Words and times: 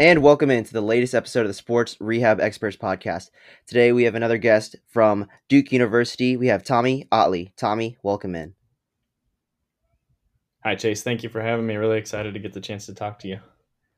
And 0.00 0.22
welcome 0.22 0.48
into 0.48 0.72
the 0.72 0.80
latest 0.80 1.12
episode 1.12 1.40
of 1.40 1.48
the 1.48 1.54
Sports 1.54 1.96
Rehab 1.98 2.40
Experts 2.40 2.76
Podcast. 2.76 3.30
Today 3.66 3.90
we 3.90 4.04
have 4.04 4.14
another 4.14 4.38
guest 4.38 4.76
from 4.86 5.26
Duke 5.48 5.72
University. 5.72 6.36
We 6.36 6.46
have 6.46 6.62
Tommy 6.62 7.08
Otley. 7.10 7.50
Tommy, 7.56 7.96
welcome 8.04 8.36
in. 8.36 8.54
Hi, 10.62 10.76
Chase. 10.76 11.02
Thank 11.02 11.24
you 11.24 11.28
for 11.28 11.40
having 11.40 11.66
me. 11.66 11.74
Really 11.74 11.98
excited 11.98 12.32
to 12.34 12.38
get 12.38 12.52
the 12.52 12.60
chance 12.60 12.86
to 12.86 12.94
talk 12.94 13.18
to 13.18 13.28
you. 13.28 13.40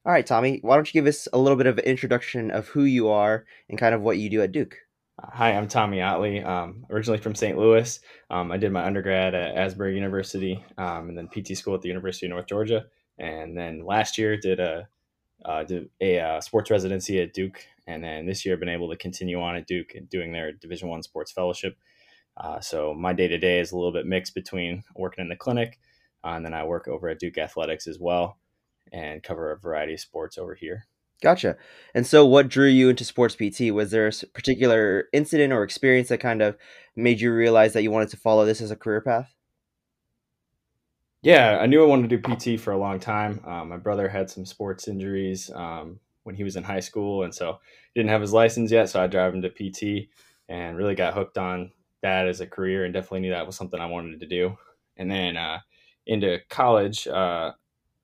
All 0.06 0.12
right, 0.12 0.24
Tommy, 0.24 0.60
why 0.62 0.76
don't 0.76 0.88
you 0.88 0.98
give 0.98 1.06
us 1.06 1.28
a 1.34 1.38
little 1.38 1.58
bit 1.58 1.66
of 1.66 1.76
an 1.76 1.84
introduction 1.84 2.50
of 2.50 2.68
who 2.68 2.84
you 2.84 3.10
are 3.10 3.44
and 3.68 3.78
kind 3.78 3.94
of 3.94 4.00
what 4.00 4.16
you 4.16 4.30
do 4.30 4.40
at 4.40 4.52
Duke? 4.52 4.78
Hi, 5.22 5.52
I'm 5.52 5.68
Tommy 5.68 6.00
Otley, 6.00 6.42
um, 6.42 6.86
originally 6.88 7.20
from 7.20 7.34
St. 7.34 7.58
Louis. 7.58 8.00
Um, 8.30 8.50
I 8.50 8.56
did 8.56 8.72
my 8.72 8.86
undergrad 8.86 9.34
at 9.34 9.54
Asbury 9.54 9.96
University 9.96 10.64
um, 10.78 11.10
and 11.10 11.18
then 11.18 11.28
PT 11.28 11.58
school 11.58 11.74
at 11.74 11.82
the 11.82 11.88
University 11.88 12.24
of 12.24 12.30
North 12.30 12.46
Georgia. 12.46 12.86
And 13.18 13.54
then 13.54 13.84
last 13.84 14.16
year 14.16 14.38
did 14.38 14.60
a 14.60 14.88
uh, 15.44 15.64
a 16.00 16.18
uh, 16.18 16.40
sports 16.40 16.70
residency 16.70 17.20
at 17.20 17.32
Duke, 17.32 17.64
and 17.86 18.02
then 18.02 18.26
this 18.26 18.44
year 18.44 18.54
I've 18.54 18.60
been 18.60 18.68
able 18.68 18.90
to 18.90 18.96
continue 18.96 19.40
on 19.40 19.56
at 19.56 19.66
Duke 19.66 19.94
and 19.94 20.08
doing 20.08 20.32
their 20.32 20.52
Division 20.52 20.88
One 20.88 21.02
sports 21.02 21.32
fellowship. 21.32 21.76
Uh, 22.36 22.60
so 22.60 22.94
my 22.94 23.12
day 23.12 23.28
to 23.28 23.38
day 23.38 23.60
is 23.60 23.72
a 23.72 23.76
little 23.76 23.92
bit 23.92 24.06
mixed 24.06 24.34
between 24.34 24.82
working 24.94 25.22
in 25.22 25.28
the 25.28 25.36
clinic, 25.36 25.78
uh, 26.24 26.28
and 26.28 26.44
then 26.44 26.54
I 26.54 26.64
work 26.64 26.88
over 26.88 27.08
at 27.08 27.18
Duke 27.18 27.38
Athletics 27.38 27.86
as 27.86 27.98
well, 27.98 28.38
and 28.92 29.22
cover 29.22 29.52
a 29.52 29.58
variety 29.58 29.94
of 29.94 30.00
sports 30.00 30.38
over 30.38 30.54
here. 30.54 30.86
Gotcha. 31.22 31.56
And 31.94 32.06
so, 32.06 32.24
what 32.24 32.48
drew 32.48 32.68
you 32.68 32.88
into 32.88 33.04
sports 33.04 33.36
PT? 33.36 33.72
Was 33.72 33.90
there 33.90 34.08
a 34.08 34.26
particular 34.32 35.08
incident 35.12 35.52
or 35.52 35.62
experience 35.62 36.08
that 36.08 36.18
kind 36.18 36.40
of 36.40 36.56
made 36.96 37.20
you 37.20 37.32
realize 37.32 37.74
that 37.74 37.82
you 37.82 37.90
wanted 37.90 38.08
to 38.10 38.16
follow 38.16 38.46
this 38.46 38.60
as 38.60 38.70
a 38.70 38.76
career 38.76 39.02
path? 39.02 39.34
Yeah, 41.22 41.58
I 41.60 41.66
knew 41.66 41.82
I 41.82 41.86
wanted 41.86 42.08
to 42.08 42.16
do 42.16 42.22
PT 42.22 42.58
for 42.60 42.72
a 42.72 42.78
long 42.78 42.98
time. 42.98 43.40
Um, 43.44 43.68
my 43.68 43.76
brother 43.76 44.08
had 44.08 44.30
some 44.30 44.46
sports 44.46 44.88
injuries 44.88 45.50
um, 45.54 46.00
when 46.22 46.34
he 46.34 46.44
was 46.44 46.56
in 46.56 46.64
high 46.64 46.80
school, 46.80 47.24
and 47.24 47.34
so 47.34 47.58
he 47.92 48.00
didn't 48.00 48.10
have 48.10 48.22
his 48.22 48.32
license 48.32 48.70
yet. 48.70 48.88
So 48.88 49.02
I 49.02 49.06
drove 49.06 49.34
him 49.34 49.42
to 49.42 49.50
PT, 49.50 50.08
and 50.48 50.76
really 50.78 50.94
got 50.94 51.12
hooked 51.12 51.36
on 51.36 51.72
that 52.02 52.26
as 52.26 52.40
a 52.40 52.46
career, 52.46 52.84
and 52.84 52.94
definitely 52.94 53.20
knew 53.20 53.30
that 53.30 53.46
was 53.46 53.56
something 53.56 53.78
I 53.78 53.86
wanted 53.86 54.20
to 54.20 54.26
do. 54.26 54.56
And 54.96 55.10
then 55.10 55.36
uh, 55.36 55.58
into 56.06 56.38
college, 56.48 57.06
uh, 57.06 57.52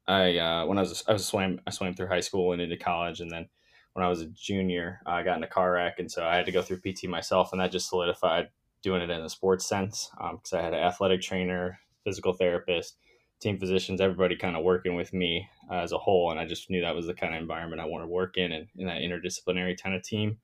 I 0.06 0.36
uh, 0.38 0.66
when 0.66 0.76
I 0.76 0.82
was 0.82 1.02
I 1.08 1.14
was 1.14 1.26
swam 1.26 1.60
I 1.66 1.70
swam 1.70 1.94
through 1.94 2.08
high 2.08 2.20
school 2.20 2.52
and 2.52 2.60
into 2.60 2.76
college, 2.76 3.20
and 3.20 3.30
then 3.30 3.48
when 3.94 4.04
I 4.04 4.08
was 4.10 4.20
a 4.20 4.26
junior, 4.26 5.00
I 5.06 5.22
got 5.22 5.38
in 5.38 5.42
a 5.42 5.48
car 5.48 5.72
wreck, 5.72 6.00
and 6.00 6.10
so 6.12 6.26
I 6.26 6.36
had 6.36 6.46
to 6.46 6.52
go 6.52 6.60
through 6.60 6.80
PT 6.82 7.04
myself, 7.08 7.52
and 7.52 7.60
that 7.62 7.72
just 7.72 7.88
solidified 7.88 8.50
doing 8.82 9.00
it 9.00 9.08
in 9.10 9.22
a 9.22 9.28
sports 9.30 9.66
sense 9.66 10.10
because 10.32 10.52
um, 10.52 10.58
I 10.58 10.62
had 10.62 10.74
an 10.74 10.80
athletic 10.80 11.22
trainer, 11.22 11.78
physical 12.04 12.34
therapist 12.34 12.98
team 13.46 13.58
physicians, 13.58 14.00
everybody 14.00 14.36
kind 14.36 14.56
of 14.56 14.64
working 14.64 14.96
with 14.96 15.12
me 15.12 15.48
uh, 15.70 15.76
as 15.76 15.92
a 15.92 15.98
whole. 15.98 16.30
And 16.30 16.40
I 16.40 16.46
just 16.46 16.68
knew 16.68 16.80
that 16.80 16.94
was 16.94 17.06
the 17.06 17.14
kind 17.14 17.34
of 17.34 17.40
environment 17.40 17.80
I 17.80 17.86
want 17.86 18.02
to 18.02 18.08
work 18.08 18.36
in 18.36 18.52
and 18.52 18.66
in 18.76 18.86
that 18.86 19.00
interdisciplinary 19.00 19.80
kind 19.80 19.94
of 19.94 20.02
team. 20.02 20.38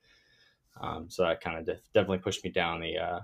Um, 0.81 1.11
so 1.11 1.25
that 1.25 1.41
kind 1.41 1.59
of 1.59 1.67
def- 1.67 1.93
definitely 1.93 2.19
pushed 2.19 2.45
me 2.45 2.51
down 2.51 2.81
the, 2.81 2.99
uh, 2.99 3.21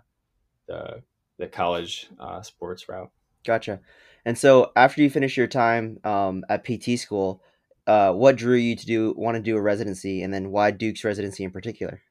the, 0.67 1.03
the 1.39 1.47
college 1.47 2.09
uh, 2.19 2.43
sports 2.43 2.89
route. 2.89 3.11
Gotcha. 3.47 3.81
And 4.25 4.37
so 4.37 4.73
after 4.75 5.01
you 5.01 5.11
finish 5.11 5.37
your 5.37 5.47
time 5.47 5.99
um, 6.05 6.45
at 6.49 6.65
PT 6.65 6.99
school, 6.99 7.43
uh, 7.87 8.13
what 8.13 8.37
drew 8.37 8.57
you 8.57 8.77
to 8.77 8.85
do 8.85 9.15
want 9.17 9.37
to 9.37 9.43
do 9.43 9.57
a 9.57 9.61
residency, 9.63 10.23
and 10.23 10.35
then 10.35 10.51
why 10.51 10.71
Duke's 10.71 11.05
residency 11.05 11.43
in 11.45 11.51
particular? 11.51 12.03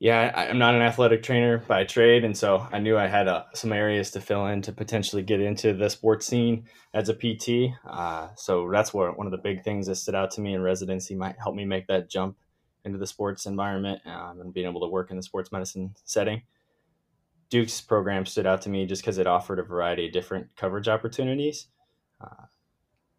Yeah, 0.00 0.32
I, 0.34 0.46
am 0.46 0.58
not 0.58 0.74
an 0.74 0.82
athletic 0.82 1.22
trainer 1.22 1.58
by 1.58 1.84
trade, 1.84 2.24
and 2.24 2.36
so 2.36 2.66
I 2.72 2.78
knew 2.78 2.96
I 2.96 3.06
had 3.06 3.28
uh, 3.28 3.44
some 3.54 3.72
areas 3.72 4.10
to 4.12 4.20
fill 4.20 4.46
in 4.46 4.60
to 4.62 4.72
potentially 4.72 5.22
get 5.22 5.40
into 5.40 5.72
the 5.72 5.88
sports 5.88 6.26
scene 6.26 6.64
as 6.92 7.08
a 7.08 7.14
PT. 7.14 7.74
Uh, 7.88 8.28
so 8.36 8.68
that's 8.70 8.92
where 8.92 9.12
one 9.12 9.26
of 9.26 9.30
the 9.30 9.38
big 9.38 9.62
things 9.62 9.86
that 9.86 9.94
stood 9.94 10.14
out 10.14 10.32
to 10.32 10.40
me 10.40 10.54
in 10.54 10.62
residency 10.62 11.14
might 11.14 11.36
help 11.38 11.54
me 11.54 11.64
make 11.64 11.86
that 11.86 12.10
jump 12.10 12.36
into 12.84 12.98
the 12.98 13.06
sports 13.06 13.46
environment 13.46 14.00
um, 14.06 14.40
and 14.40 14.52
being 14.52 14.66
able 14.66 14.80
to 14.80 14.88
work 14.88 15.10
in 15.10 15.16
the 15.16 15.22
sports 15.22 15.52
medicine 15.52 15.94
setting. 16.04 16.42
Duke's 17.48 17.80
program 17.80 18.26
stood 18.26 18.46
out 18.46 18.62
to 18.62 18.70
me 18.70 18.86
just 18.86 19.02
because 19.02 19.18
it 19.18 19.26
offered 19.26 19.58
a 19.58 19.62
variety 19.62 20.06
of 20.06 20.12
different 20.12 20.48
coverage 20.56 20.88
opportunities. 20.88 21.68
Uh, 22.20 22.46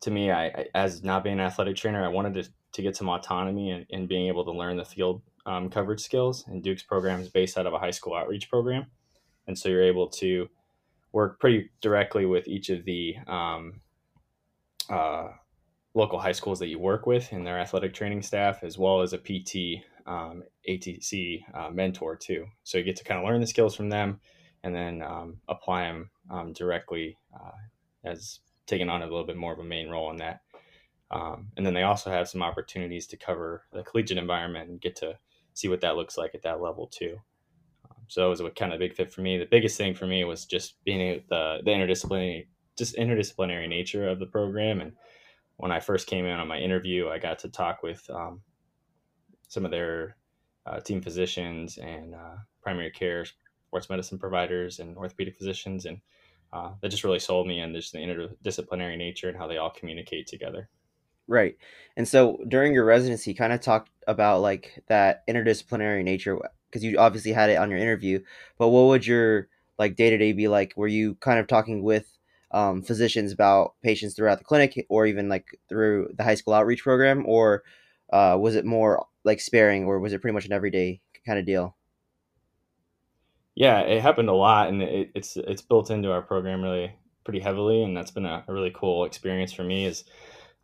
to 0.01 0.11
me, 0.11 0.29
I, 0.29 0.45
I, 0.47 0.65
as 0.75 1.03
not 1.03 1.23
being 1.23 1.39
an 1.39 1.45
athletic 1.45 1.77
trainer, 1.77 2.03
I 2.03 2.09
wanted 2.09 2.33
to, 2.35 2.49
to 2.73 2.81
get 2.81 2.97
some 2.97 3.09
autonomy 3.09 3.71
and, 3.71 3.85
and 3.91 4.07
being 4.07 4.27
able 4.27 4.43
to 4.45 4.51
learn 4.51 4.77
the 4.77 4.85
field 4.85 5.21
um, 5.45 5.69
coverage 5.69 6.01
skills. 6.01 6.45
And 6.47 6.63
Duke's 6.63 6.83
program 6.83 7.21
is 7.21 7.29
based 7.29 7.57
out 7.57 7.67
of 7.67 7.73
a 7.73 7.79
high 7.79 7.91
school 7.91 8.15
outreach 8.15 8.49
program. 8.49 8.85
And 9.47 9.57
so 9.57 9.69
you're 9.69 9.83
able 9.83 10.07
to 10.09 10.49
work 11.11 11.39
pretty 11.39 11.69
directly 11.81 12.25
with 12.25 12.47
each 12.47 12.69
of 12.69 12.83
the 12.85 13.15
um, 13.27 13.79
uh, 14.89 15.29
local 15.93 16.19
high 16.19 16.31
schools 16.31 16.59
that 16.59 16.67
you 16.67 16.79
work 16.79 17.05
with 17.05 17.31
and 17.31 17.45
their 17.45 17.59
athletic 17.59 17.93
training 17.93 18.21
staff, 18.21 18.63
as 18.63 18.77
well 18.77 19.01
as 19.01 19.13
a 19.13 19.17
PT, 19.17 19.83
um, 20.05 20.43
ATC 20.69 21.43
uh, 21.53 21.69
mentor 21.69 22.15
too. 22.15 22.45
So 22.63 22.77
you 22.77 22.83
get 22.83 22.95
to 22.97 23.03
kind 23.03 23.19
of 23.19 23.25
learn 23.25 23.41
the 23.41 23.47
skills 23.47 23.75
from 23.75 23.89
them 23.89 24.19
and 24.63 24.75
then 24.75 25.01
um, 25.01 25.37
apply 25.47 25.83
them 25.83 26.09
um, 26.29 26.53
directly 26.53 27.17
uh, 27.33 27.51
as 28.03 28.39
taking 28.65 28.89
on 28.89 29.01
a 29.01 29.05
little 29.05 29.25
bit 29.25 29.37
more 29.37 29.53
of 29.53 29.59
a 29.59 29.63
main 29.63 29.89
role 29.89 30.11
in 30.11 30.17
that. 30.17 30.41
Um, 31.11 31.47
and 31.55 31.65
then 31.65 31.73
they 31.73 31.83
also 31.83 32.09
have 32.09 32.27
some 32.27 32.41
opportunities 32.41 33.07
to 33.07 33.17
cover 33.17 33.63
the 33.71 33.83
collegiate 33.83 34.17
environment 34.17 34.69
and 34.69 34.81
get 34.81 34.95
to 34.97 35.17
see 35.55 35.67
what 35.67 35.81
that 35.81 35.95
looks 35.95 36.17
like 36.17 36.35
at 36.35 36.43
that 36.43 36.61
level 36.61 36.87
too. 36.87 37.17
Um, 37.89 38.03
so 38.07 38.21
that 38.21 38.29
was 38.29 38.41
a 38.41 38.49
kind 38.51 38.71
of 38.71 38.77
a 38.77 38.79
big 38.79 38.93
fit 38.93 39.11
for 39.11 39.21
me. 39.21 39.39
The 39.39 39.47
biggest 39.49 39.77
thing 39.77 39.95
for 39.95 40.05
me 40.05 40.23
was 40.23 40.45
just 40.45 40.75
being 40.83 41.23
the 41.29 41.61
the 41.65 41.71
interdisciplinary 41.71 42.47
just 42.77 42.95
interdisciplinary 42.97 43.67
nature 43.67 44.07
of 44.07 44.19
the 44.19 44.25
program. 44.25 44.81
And 44.81 44.91
when 45.57 45.71
I 45.71 45.79
first 45.79 46.07
came 46.07 46.25
in 46.25 46.37
on 46.37 46.47
my 46.47 46.59
interview, 46.59 47.07
I 47.09 47.19
got 47.19 47.39
to 47.39 47.49
talk 47.49 47.81
with 47.81 48.07
um, 48.09 48.41
some 49.47 49.65
of 49.65 49.71
their 49.71 50.17
uh, 50.65 50.81
team 50.81 51.01
physicians 51.01 51.77
and 51.77 52.13
uh, 52.13 52.35
primary 52.61 52.91
care 52.91 53.25
sports 53.67 53.89
medicine 53.89 54.19
providers 54.19 54.79
and 54.79 54.97
orthopedic 54.97 55.37
physicians 55.37 55.85
and 55.85 55.99
uh, 56.53 56.71
that 56.81 56.89
just 56.89 57.03
really 57.03 57.19
sold 57.19 57.47
me 57.47 57.61
on 57.61 57.73
just 57.73 57.91
the 57.91 57.97
interdisciplinary 57.97 58.97
nature 58.97 59.27
and 59.27 59.37
how 59.37 59.47
they 59.47 59.57
all 59.57 59.69
communicate 59.69 60.27
together. 60.27 60.69
Right. 61.27 61.57
And 61.97 62.07
so 62.07 62.39
during 62.47 62.73
your 62.73 62.85
residency, 62.85 63.33
kind 63.33 63.53
of 63.53 63.61
talked 63.61 63.89
about 64.07 64.41
like 64.41 64.83
that 64.87 65.25
interdisciplinary 65.27 66.03
nature 66.03 66.37
because 66.69 66.83
you 66.83 66.97
obviously 66.97 67.31
had 67.31 67.49
it 67.49 67.55
on 67.55 67.69
your 67.69 67.79
interview. 67.79 68.19
But 68.57 68.69
what 68.69 68.87
would 68.87 69.07
your 69.07 69.47
like 69.79 69.95
day 69.95 70.09
to 70.09 70.17
day 70.17 70.33
be 70.33 70.47
like? 70.47 70.73
Were 70.75 70.87
you 70.87 71.15
kind 71.15 71.39
of 71.39 71.47
talking 71.47 71.83
with 71.83 72.15
um, 72.51 72.81
physicians 72.81 73.31
about 73.31 73.73
patients 73.81 74.15
throughout 74.15 74.37
the 74.37 74.45
clinic, 74.45 74.85
or 74.89 75.05
even 75.05 75.29
like 75.29 75.59
through 75.67 76.09
the 76.15 76.23
high 76.23 76.35
school 76.35 76.53
outreach 76.53 76.83
program, 76.83 77.25
or 77.25 77.63
uh, 78.13 78.37
was 78.39 78.55
it 78.55 78.65
more 78.65 79.05
like 79.23 79.41
sparing, 79.41 79.85
or 79.85 79.99
was 79.99 80.13
it 80.13 80.21
pretty 80.21 80.33
much 80.33 80.45
an 80.45 80.53
everyday 80.53 81.01
kind 81.25 81.39
of 81.39 81.45
deal? 81.45 81.75
Yeah, 83.55 83.79
it 83.79 84.01
happened 84.01 84.29
a 84.29 84.33
lot, 84.33 84.69
and 84.69 84.81
it, 84.81 85.11
it's 85.15 85.37
it's 85.37 85.61
built 85.61 85.89
into 85.89 86.11
our 86.11 86.21
program 86.21 86.61
really 86.61 86.93
pretty 87.23 87.39
heavily, 87.39 87.83
and 87.83 87.95
that's 87.95 88.11
been 88.11 88.25
a, 88.25 88.43
a 88.47 88.53
really 88.53 88.71
cool 88.73 89.05
experience 89.05 89.51
for 89.51 89.63
me. 89.63 89.85
Is 89.85 90.03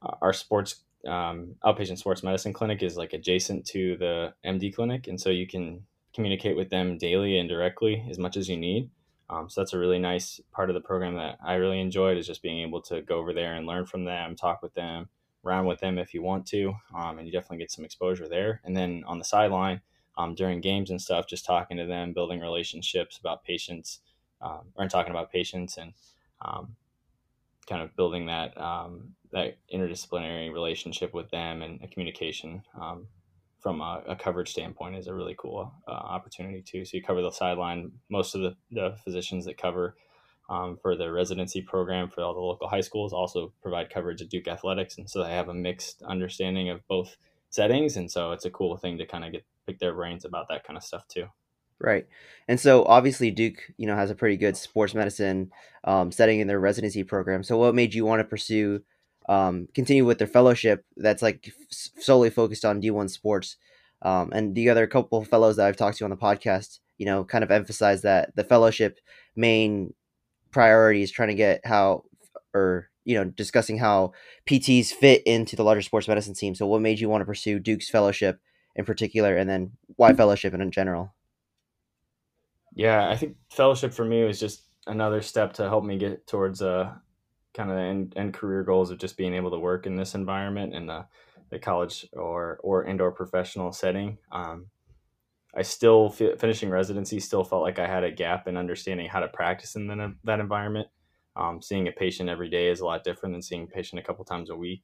our 0.01 0.33
sports 0.33 0.83
um, 1.07 1.55
outpatient 1.63 1.97
sports 1.97 2.23
medicine 2.23 2.53
clinic 2.53 2.83
is 2.83 2.97
like 2.97 3.13
adjacent 3.13 3.65
to 3.67 3.97
the 3.97 4.33
MD 4.45 4.73
clinic, 4.73 5.07
and 5.07 5.19
so 5.19 5.29
you 5.29 5.47
can 5.47 5.83
communicate 6.13 6.55
with 6.55 6.69
them 6.69 6.97
daily 6.97 7.37
and 7.37 7.49
directly 7.49 8.05
as 8.09 8.19
much 8.19 8.37
as 8.37 8.49
you 8.49 8.57
need. 8.57 8.89
Um, 9.29 9.49
so 9.49 9.61
that's 9.61 9.73
a 9.73 9.79
really 9.79 9.99
nice 9.99 10.41
part 10.51 10.69
of 10.69 10.73
the 10.73 10.81
program 10.81 11.15
that 11.15 11.37
I 11.43 11.53
really 11.53 11.79
enjoyed 11.79 12.17
is 12.17 12.27
just 12.27 12.41
being 12.41 12.59
able 12.59 12.81
to 12.83 13.01
go 13.01 13.17
over 13.17 13.33
there 13.33 13.53
and 13.53 13.65
learn 13.65 13.85
from 13.85 14.03
them, 14.03 14.35
talk 14.35 14.61
with 14.61 14.73
them, 14.73 15.07
round 15.41 15.67
with 15.67 15.79
them 15.79 15.97
if 15.97 16.13
you 16.13 16.21
want 16.21 16.45
to, 16.47 16.73
um, 16.93 17.17
and 17.17 17.25
you 17.25 17.31
definitely 17.31 17.59
get 17.59 17.71
some 17.71 17.85
exposure 17.85 18.27
there. 18.27 18.61
And 18.65 18.75
then 18.75 19.03
on 19.07 19.19
the 19.19 19.23
sideline 19.23 19.81
um, 20.17 20.35
during 20.35 20.59
games 20.59 20.89
and 20.89 21.01
stuff, 21.01 21.27
just 21.27 21.45
talking 21.45 21.77
to 21.77 21.85
them, 21.85 22.11
building 22.11 22.41
relationships 22.41 23.17
about 23.17 23.45
patients, 23.45 23.99
um, 24.41 24.65
or 24.75 24.87
talking 24.89 25.11
about 25.11 25.31
patients 25.31 25.77
and 25.77 25.93
um, 26.41 26.75
kind 27.67 27.81
of 27.81 27.95
building 27.95 28.25
that 28.27 28.57
um, 28.59 29.13
that 29.31 29.57
interdisciplinary 29.73 30.51
relationship 30.51 31.13
with 31.13 31.29
them 31.31 31.61
and 31.61 31.81
a 31.83 31.87
communication 31.87 32.63
um, 32.79 33.07
from 33.59 33.79
a, 33.79 34.03
a, 34.07 34.15
coverage 34.15 34.49
standpoint 34.49 34.95
is 34.95 35.07
a 35.07 35.13
really 35.13 35.35
cool 35.37 35.71
uh, 35.87 35.91
opportunity 35.91 36.61
too. 36.61 36.83
So 36.83 36.97
you 36.97 37.03
cover 37.03 37.21
the 37.21 37.31
sideline. 37.31 37.91
Most 38.09 38.35
of 38.35 38.41
the, 38.41 38.55
the 38.71 38.95
physicians 39.03 39.45
that 39.45 39.57
cover 39.57 39.95
um, 40.49 40.77
for 40.81 40.97
the 40.97 41.11
residency 41.11 41.61
program 41.61 42.09
for 42.09 42.21
all 42.21 42.33
the 42.33 42.39
local 42.39 42.67
high 42.67 42.81
schools, 42.81 43.13
also 43.13 43.53
provide 43.61 43.89
coverage 43.89 44.21
at 44.21 44.29
Duke 44.29 44.47
Athletics. 44.47 44.97
And 44.97 45.09
so 45.09 45.23
they 45.23 45.31
have 45.31 45.47
a 45.47 45.53
mixed 45.53 46.01
understanding 46.03 46.69
of 46.69 46.85
both 46.87 47.15
settings. 47.49 47.95
And 47.95 48.11
so 48.11 48.31
it's 48.31 48.45
a 48.45 48.51
cool 48.51 48.75
thing 48.77 48.97
to 48.97 49.05
kind 49.05 49.23
of 49.23 49.31
get 49.31 49.45
pick 49.65 49.79
their 49.79 49.93
brains 49.93 50.25
about 50.25 50.47
that 50.49 50.65
kind 50.65 50.75
of 50.75 50.83
stuff 50.83 51.07
too. 51.07 51.27
Right. 51.83 52.07
And 52.47 52.59
so 52.59 52.83
obviously 52.85 53.31
Duke, 53.31 53.59
you 53.77 53.87
know, 53.87 53.95
has 53.95 54.09
a 54.09 54.15
pretty 54.15 54.37
good 54.37 54.57
sports 54.57 54.93
medicine 54.93 55.51
um, 55.83 56.11
setting 56.11 56.39
in 56.39 56.47
their 56.47 56.59
residency 56.59 57.03
program. 57.03 57.43
So 57.43 57.57
what 57.57 57.75
made 57.75 57.93
you 57.93 58.05
want 58.05 58.19
to 58.19 58.25
pursue, 58.25 58.81
um, 59.29 59.67
continue 59.73 60.05
with 60.05 60.17
their 60.17 60.27
fellowship 60.27 60.85
that's 60.97 61.21
like 61.21 61.53
solely 61.69 62.29
focused 62.29 62.65
on 62.65 62.81
D1 62.81 63.09
sports? 63.09 63.57
Um, 64.01 64.31
and 64.33 64.55
the 64.55 64.69
other 64.69 64.87
couple 64.87 65.23
fellows 65.23 65.57
that 65.57 65.67
I've 65.67 65.77
talked 65.77 65.97
to 65.99 66.03
on 66.03 66.09
the 66.09 66.17
podcast, 66.17 66.79
you 66.97 67.05
know, 67.05 67.23
kind 67.23 67.43
of 67.43 67.51
emphasize 67.51 68.01
that 68.01 68.35
the 68.35 68.43
fellowship 68.43 68.99
main 69.35 69.93
priority 70.51 71.03
is 71.03 71.11
trying 71.11 71.29
to 71.29 71.35
get 71.35 71.61
how, 71.65 72.03
or, 72.53 72.89
you 73.05 73.15
know, 73.15 73.25
discussing 73.25 73.77
how 73.77 74.13
PTs 74.47 74.91
fit 74.91 75.23
into 75.23 75.55
the 75.55 75.63
larger 75.63 75.81
sports 75.81 76.07
medicine 76.07 76.33
team. 76.33 76.55
So 76.55 76.67
what 76.67 76.81
made 76.81 76.99
you 76.99 77.09
want 77.09 77.21
to 77.21 77.25
pursue 77.25 77.59
Duke's 77.59 77.89
fellowship 77.89 78.39
in 78.75 78.85
particular, 78.85 79.35
and 79.37 79.49
then 79.49 79.71
why 79.95 80.13
fellowship 80.13 80.53
in 80.53 80.71
general? 80.71 81.13
Yeah, 82.73 83.09
I 83.09 83.15
think 83.17 83.35
fellowship 83.49 83.93
for 83.93 84.05
me 84.05 84.23
was 84.23 84.39
just 84.39 84.63
another 84.87 85.21
step 85.21 85.53
to 85.53 85.63
help 85.69 85.83
me 85.83 85.97
get 85.97 86.25
towards 86.27 86.61
uh, 86.61 86.93
kind 87.53 87.69
of 87.69 87.77
end, 87.77 88.13
end 88.15 88.33
career 88.33 88.63
goals 88.63 88.91
of 88.91 88.97
just 88.97 89.17
being 89.17 89.33
able 89.33 89.51
to 89.51 89.59
work 89.59 89.85
in 89.85 89.95
this 89.95 90.15
environment 90.15 90.73
in 90.73 90.87
the, 90.87 91.05
the 91.49 91.59
college 91.59 92.07
or 92.13 92.59
or 92.63 92.85
indoor 92.85 93.11
professional 93.11 93.71
setting. 93.73 94.17
Um, 94.31 94.67
I 95.53 95.63
still 95.63 96.09
finishing 96.09 96.69
residency 96.69 97.19
still 97.19 97.43
felt 97.43 97.61
like 97.61 97.77
I 97.77 97.87
had 97.87 98.05
a 98.05 98.11
gap 98.11 98.47
in 98.47 98.55
understanding 98.55 99.09
how 99.09 99.19
to 99.19 99.27
practice 99.27 99.75
in 99.75 99.87
the, 99.87 100.15
that 100.23 100.39
environment. 100.39 100.87
Um, 101.35 101.61
seeing 101.61 101.87
a 101.87 101.91
patient 101.91 102.29
every 102.29 102.49
day 102.49 102.69
is 102.69 102.79
a 102.79 102.85
lot 102.85 103.03
different 103.03 103.33
than 103.33 103.41
seeing 103.41 103.63
a 103.63 103.67
patient 103.67 103.99
a 103.99 104.03
couple 104.03 104.23
times 104.23 104.49
a 104.49 104.55
week. 104.55 104.83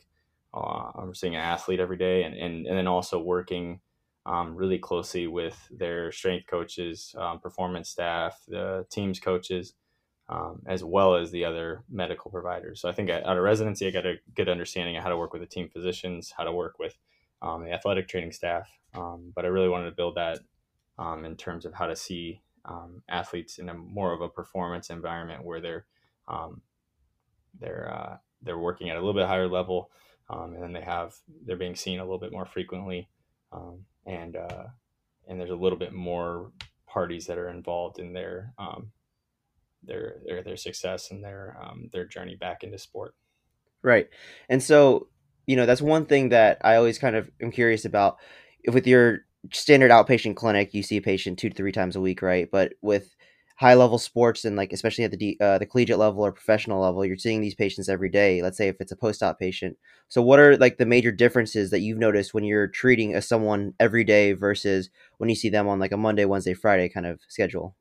Uh, 0.54 0.92
I'm 0.96 1.16
seeing 1.16 1.36
an 1.36 1.42
athlete 1.42 1.80
every 1.80 1.98
day, 1.98 2.24
and 2.24 2.36
and, 2.36 2.68
and 2.68 2.78
then 2.78 2.88
also 2.88 3.20
working 3.20 3.80
um, 4.28 4.56
really 4.56 4.78
closely 4.78 5.26
with 5.26 5.58
their 5.72 6.12
strength 6.12 6.48
coaches, 6.48 7.16
um, 7.18 7.40
performance 7.40 7.90
staff, 7.90 8.38
the 8.48 8.86
teams 8.92 9.22
coaches, 9.22 9.74
um, 10.28 10.62
as 10.68 10.84
well 10.84 11.16
as 11.16 11.32
the 11.32 11.46
other 11.46 11.84
medical 11.90 12.30
providers. 12.30 12.82
So 12.82 12.90
I 12.90 12.92
think 12.92 13.10
out 13.10 13.38
of 13.38 13.44
residency, 13.44 13.88
I 13.88 13.92
got 13.92 14.06
a 14.06 14.16
good 14.36 14.50
understanding 14.50 14.98
of 14.98 15.04
how 15.04 15.10
to 15.10 15.18
work 15.18 15.32
with 15.32 15.42
the 15.42 15.48
team 15.48 15.70
physicians, 15.70 16.34
how 16.38 16.44
to 16.44 16.52
work 16.52 16.78
with 16.78 16.98
um, 17.42 17.64
the 17.64 17.72
athletic 17.72 18.10
training 18.10 18.34
staff. 18.34 18.70
Um, 18.94 19.32
but 19.34 19.46
I 19.46 19.48
really 19.48 19.70
wanted 19.70 19.90
to 19.90 19.96
build 19.96 20.16
that 20.16 20.40
um, 21.00 21.24
in 21.24 21.38
terms 21.38 21.64
of 21.66 21.74
how 21.74 21.88
to 21.88 21.96
see 21.96 22.42
athletes 23.08 23.60
in 23.60 23.70
a 23.70 23.74
more 23.74 24.12
of 24.12 24.20
a 24.20 24.28
performance 24.28 24.90
environment 24.90 25.46
where 25.46 25.62
they're 25.62 25.86
they're 27.60 27.90
uh, 27.90 28.18
they're 28.42 28.60
working 28.60 28.90
at 28.90 28.98
a 28.98 29.00
little 29.00 29.14
bit 29.14 29.26
higher 29.26 29.48
level, 29.48 29.90
and 30.30 30.62
then 30.62 30.74
they 30.74 30.82
have 30.82 31.16
they're 31.46 31.56
being 31.56 31.76
seen 31.76 32.00
a 32.00 32.04
little 32.04 32.20
bit 32.20 32.34
more 32.34 32.46
frequently. 32.46 33.08
Um, 33.54 33.86
and 34.08 34.36
uh, 34.36 34.64
and 35.28 35.40
there's 35.40 35.52
a 35.52 35.56
little 35.56 35.78
bit 35.78 35.94
more 35.94 36.52
parties 36.88 37.28
that 37.28 37.38
are 37.38 37.50
involved 37.50 38.00
in 38.00 38.14
their 38.14 38.54
um, 38.58 38.92
their 39.84 40.16
their 40.26 40.42
their 40.42 40.58
success 40.58 41.12
and 41.12 41.24
their 41.24 41.58
um, 41.62 41.90
their 41.94 42.06
journey 42.06 42.36
back 42.36 42.64
into 42.64 42.80
sport. 42.80 43.14
Right, 43.84 44.10
and 44.50 44.64
so 44.64 45.08
you 45.46 45.56
know 45.56 45.66
that's 45.66 45.82
one 45.82 46.06
thing 46.06 46.30
that 46.30 46.60
I 46.64 46.76
always 46.76 46.98
kind 46.98 47.16
of 47.16 47.30
am 47.42 47.52
curious 47.52 47.86
about. 47.86 48.18
With 48.68 48.88
your 48.88 49.20
standard 49.54 49.92
outpatient 49.92 50.36
clinic, 50.36 50.74
you 50.74 50.84
see 50.84 50.98
a 50.98 51.02
patient 51.02 51.40
two 51.40 51.50
to 51.50 51.56
three 51.56 51.72
times 51.72 51.96
a 51.96 52.02
week, 52.02 52.22
right? 52.22 52.50
But 52.52 52.74
with 52.82 53.16
high 53.58 53.74
level 53.74 53.98
sports 53.98 54.46
and 54.46 54.56
like 54.56 54.72
especially 54.72 55.04
at 55.04 55.12
the 55.12 55.38
uh, 55.42 55.58
the 55.58 55.66
collegiate 55.66 55.98
level 55.98 56.24
or 56.24 56.32
professional 56.32 56.82
level, 56.82 57.04
you're 57.04 57.18
seeing 57.18 57.42
these 57.42 57.56
patients 57.56 57.90
every 57.90 58.10
day. 58.10 58.42
Let's 58.42 58.58
say 58.58 58.68
if 58.68 58.80
it's 58.80 58.92
a 58.92 58.96
post 58.96 59.24
op 59.24 59.40
patient. 59.40 59.78
So 60.10 60.22
what 60.22 60.40
are 60.40 60.56
like 60.58 60.78
the 60.78 60.86
major 60.86 61.12
differences 61.12 61.72
that 61.72 61.80
you've 61.80 61.98
noticed 61.98 62.34
when 62.34 62.44
you're 62.44 62.68
treating 62.68 63.16
a 63.16 63.22
someone 63.22 63.74
every 63.80 64.04
day 64.04 64.34
versus 64.34 64.90
when 65.18 65.30
you 65.30 65.36
see 65.36 65.50
them 65.50 65.68
on 65.68 65.80
like 65.80 65.92
a 65.92 65.98
Monday, 65.98 66.26
Wednesday, 66.26 66.54
Friday 66.54 66.88
kind 66.88 67.08
of 67.08 67.20
schedule? 67.28 67.76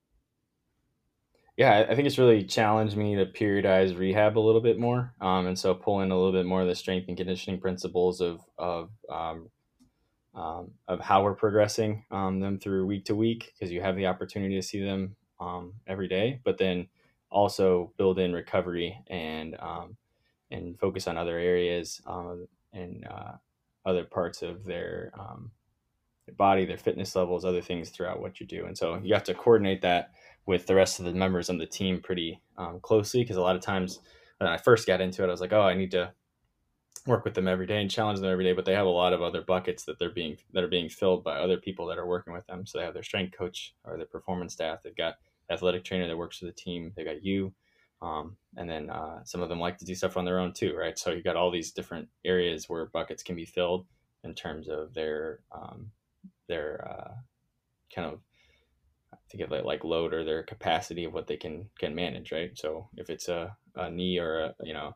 Yeah, 1.58 1.86
I 1.88 1.94
think 1.94 2.06
it's 2.06 2.18
really 2.18 2.44
challenged 2.44 2.96
me 2.96 3.16
to 3.16 3.26
periodize 3.26 3.98
rehab 3.98 4.36
a 4.36 4.40
little 4.40 4.60
bit 4.60 4.78
more, 4.78 5.14
um, 5.22 5.46
and 5.46 5.58
so 5.58 5.74
pull 5.74 6.02
in 6.02 6.10
a 6.10 6.16
little 6.16 6.32
bit 6.32 6.44
more 6.44 6.60
of 6.60 6.68
the 6.68 6.74
strength 6.74 7.08
and 7.08 7.16
conditioning 7.16 7.60
principles 7.60 8.20
of 8.20 8.40
of 8.58 8.90
um, 9.10 9.50
um, 10.34 10.72
of 10.88 11.00
how 11.00 11.22
we're 11.22 11.34
progressing 11.34 12.04
um, 12.10 12.40
them 12.40 12.58
through 12.58 12.86
week 12.86 13.06
to 13.06 13.14
week 13.14 13.52
because 13.54 13.72
you 13.72 13.80
have 13.80 13.96
the 13.96 14.06
opportunity 14.06 14.54
to 14.54 14.62
see 14.62 14.82
them 14.82 15.16
um, 15.40 15.74
every 15.86 16.08
day, 16.08 16.40
but 16.44 16.58
then 16.58 16.88
also 17.30 17.92
build 17.96 18.18
in 18.18 18.32
recovery 18.32 18.98
and 19.08 19.56
um, 19.60 19.96
and 20.50 20.78
focus 20.78 21.08
on 21.08 21.16
other 21.16 21.38
areas 21.38 22.00
um, 22.06 22.46
and 22.72 23.06
uh, 23.06 23.32
other 23.84 24.04
parts 24.04 24.42
of 24.42 24.64
their, 24.64 25.12
um, 25.18 25.50
their 26.26 26.34
body, 26.34 26.64
their 26.64 26.76
fitness 26.76 27.16
levels, 27.16 27.44
other 27.44 27.60
things 27.60 27.90
throughout 27.90 28.20
what 28.20 28.40
you 28.40 28.46
do. 28.46 28.66
And 28.66 28.76
so 28.76 29.00
you 29.02 29.14
have 29.14 29.24
to 29.24 29.34
coordinate 29.34 29.82
that 29.82 30.10
with 30.44 30.66
the 30.66 30.74
rest 30.74 30.98
of 30.98 31.04
the 31.04 31.12
members 31.12 31.50
on 31.50 31.58
the 31.58 31.66
team 31.66 32.00
pretty 32.00 32.40
um, 32.56 32.80
closely 32.80 33.22
because 33.22 33.36
a 33.36 33.42
lot 33.42 33.56
of 33.56 33.62
times 33.62 34.00
when 34.38 34.48
I 34.48 34.56
first 34.56 34.86
got 34.86 35.00
into 35.00 35.22
it, 35.22 35.28
I 35.28 35.30
was 35.30 35.40
like, 35.40 35.52
oh, 35.52 35.62
I 35.62 35.74
need 35.74 35.90
to 35.92 36.12
work 37.06 37.24
with 37.24 37.34
them 37.34 37.48
every 37.48 37.66
day 37.66 37.80
and 37.80 37.90
challenge 37.90 38.18
them 38.18 38.30
every 38.32 38.42
day 38.42 38.52
but 38.52 38.64
they 38.64 38.72
have 38.72 38.86
a 38.86 38.90
lot 38.90 39.12
of 39.12 39.22
other 39.22 39.40
buckets 39.40 39.84
that 39.84 39.96
they're 39.96 40.10
being 40.10 40.36
that 40.52 40.64
are 40.64 40.68
being 40.68 40.88
filled 40.88 41.22
by 41.22 41.36
other 41.36 41.56
people 41.56 41.86
that 41.86 41.98
are 41.98 42.06
working 42.06 42.32
with 42.32 42.44
them 42.48 42.66
so 42.66 42.78
they 42.78 42.84
have 42.84 42.94
their 42.94 43.02
strength 43.04 43.36
coach 43.36 43.74
or 43.84 43.96
their 43.96 44.06
performance 44.06 44.52
staff 44.52 44.82
they've 44.82 44.96
got 44.96 45.14
athletic 45.50 45.84
trainer 45.84 46.06
that 46.06 46.16
works 46.16 46.38
for 46.38 46.46
the 46.46 46.52
team 46.52 46.92
they 46.96 47.04
got 47.04 47.24
you 47.24 47.52
um, 48.02 48.36
and 48.56 48.68
then 48.68 48.90
uh, 48.90 49.24
some 49.24 49.42
of 49.42 49.48
them 49.48 49.58
like 49.58 49.78
to 49.78 49.84
do 49.84 49.94
stuff 49.94 50.16
on 50.16 50.24
their 50.24 50.38
own 50.38 50.52
too 50.52 50.74
right 50.76 50.98
so 50.98 51.10
you 51.10 51.22
got 51.22 51.36
all 51.36 51.50
these 51.50 51.72
different 51.72 52.08
areas 52.24 52.68
where 52.68 52.86
buckets 52.86 53.22
can 53.22 53.36
be 53.36 53.46
filled 53.46 53.86
in 54.24 54.34
terms 54.34 54.68
of 54.68 54.92
their 54.94 55.40
um, 55.52 55.90
their 56.48 56.86
uh, 56.88 57.12
kind 57.94 58.08
of 58.08 58.20
think 59.30 59.42
of 59.42 59.52
it 59.52 59.64
like 59.64 59.82
load 59.82 60.14
or 60.14 60.24
their 60.24 60.42
capacity 60.42 61.04
of 61.04 61.12
what 61.12 61.26
they 61.26 61.36
can 61.36 61.68
can 61.78 61.94
manage 61.94 62.32
right 62.32 62.52
so 62.54 62.88
if 62.96 63.10
it's 63.10 63.28
a, 63.28 63.56
a 63.74 63.90
knee 63.90 64.18
or 64.18 64.40
a 64.40 64.54
you 64.62 64.72
know 64.72 64.94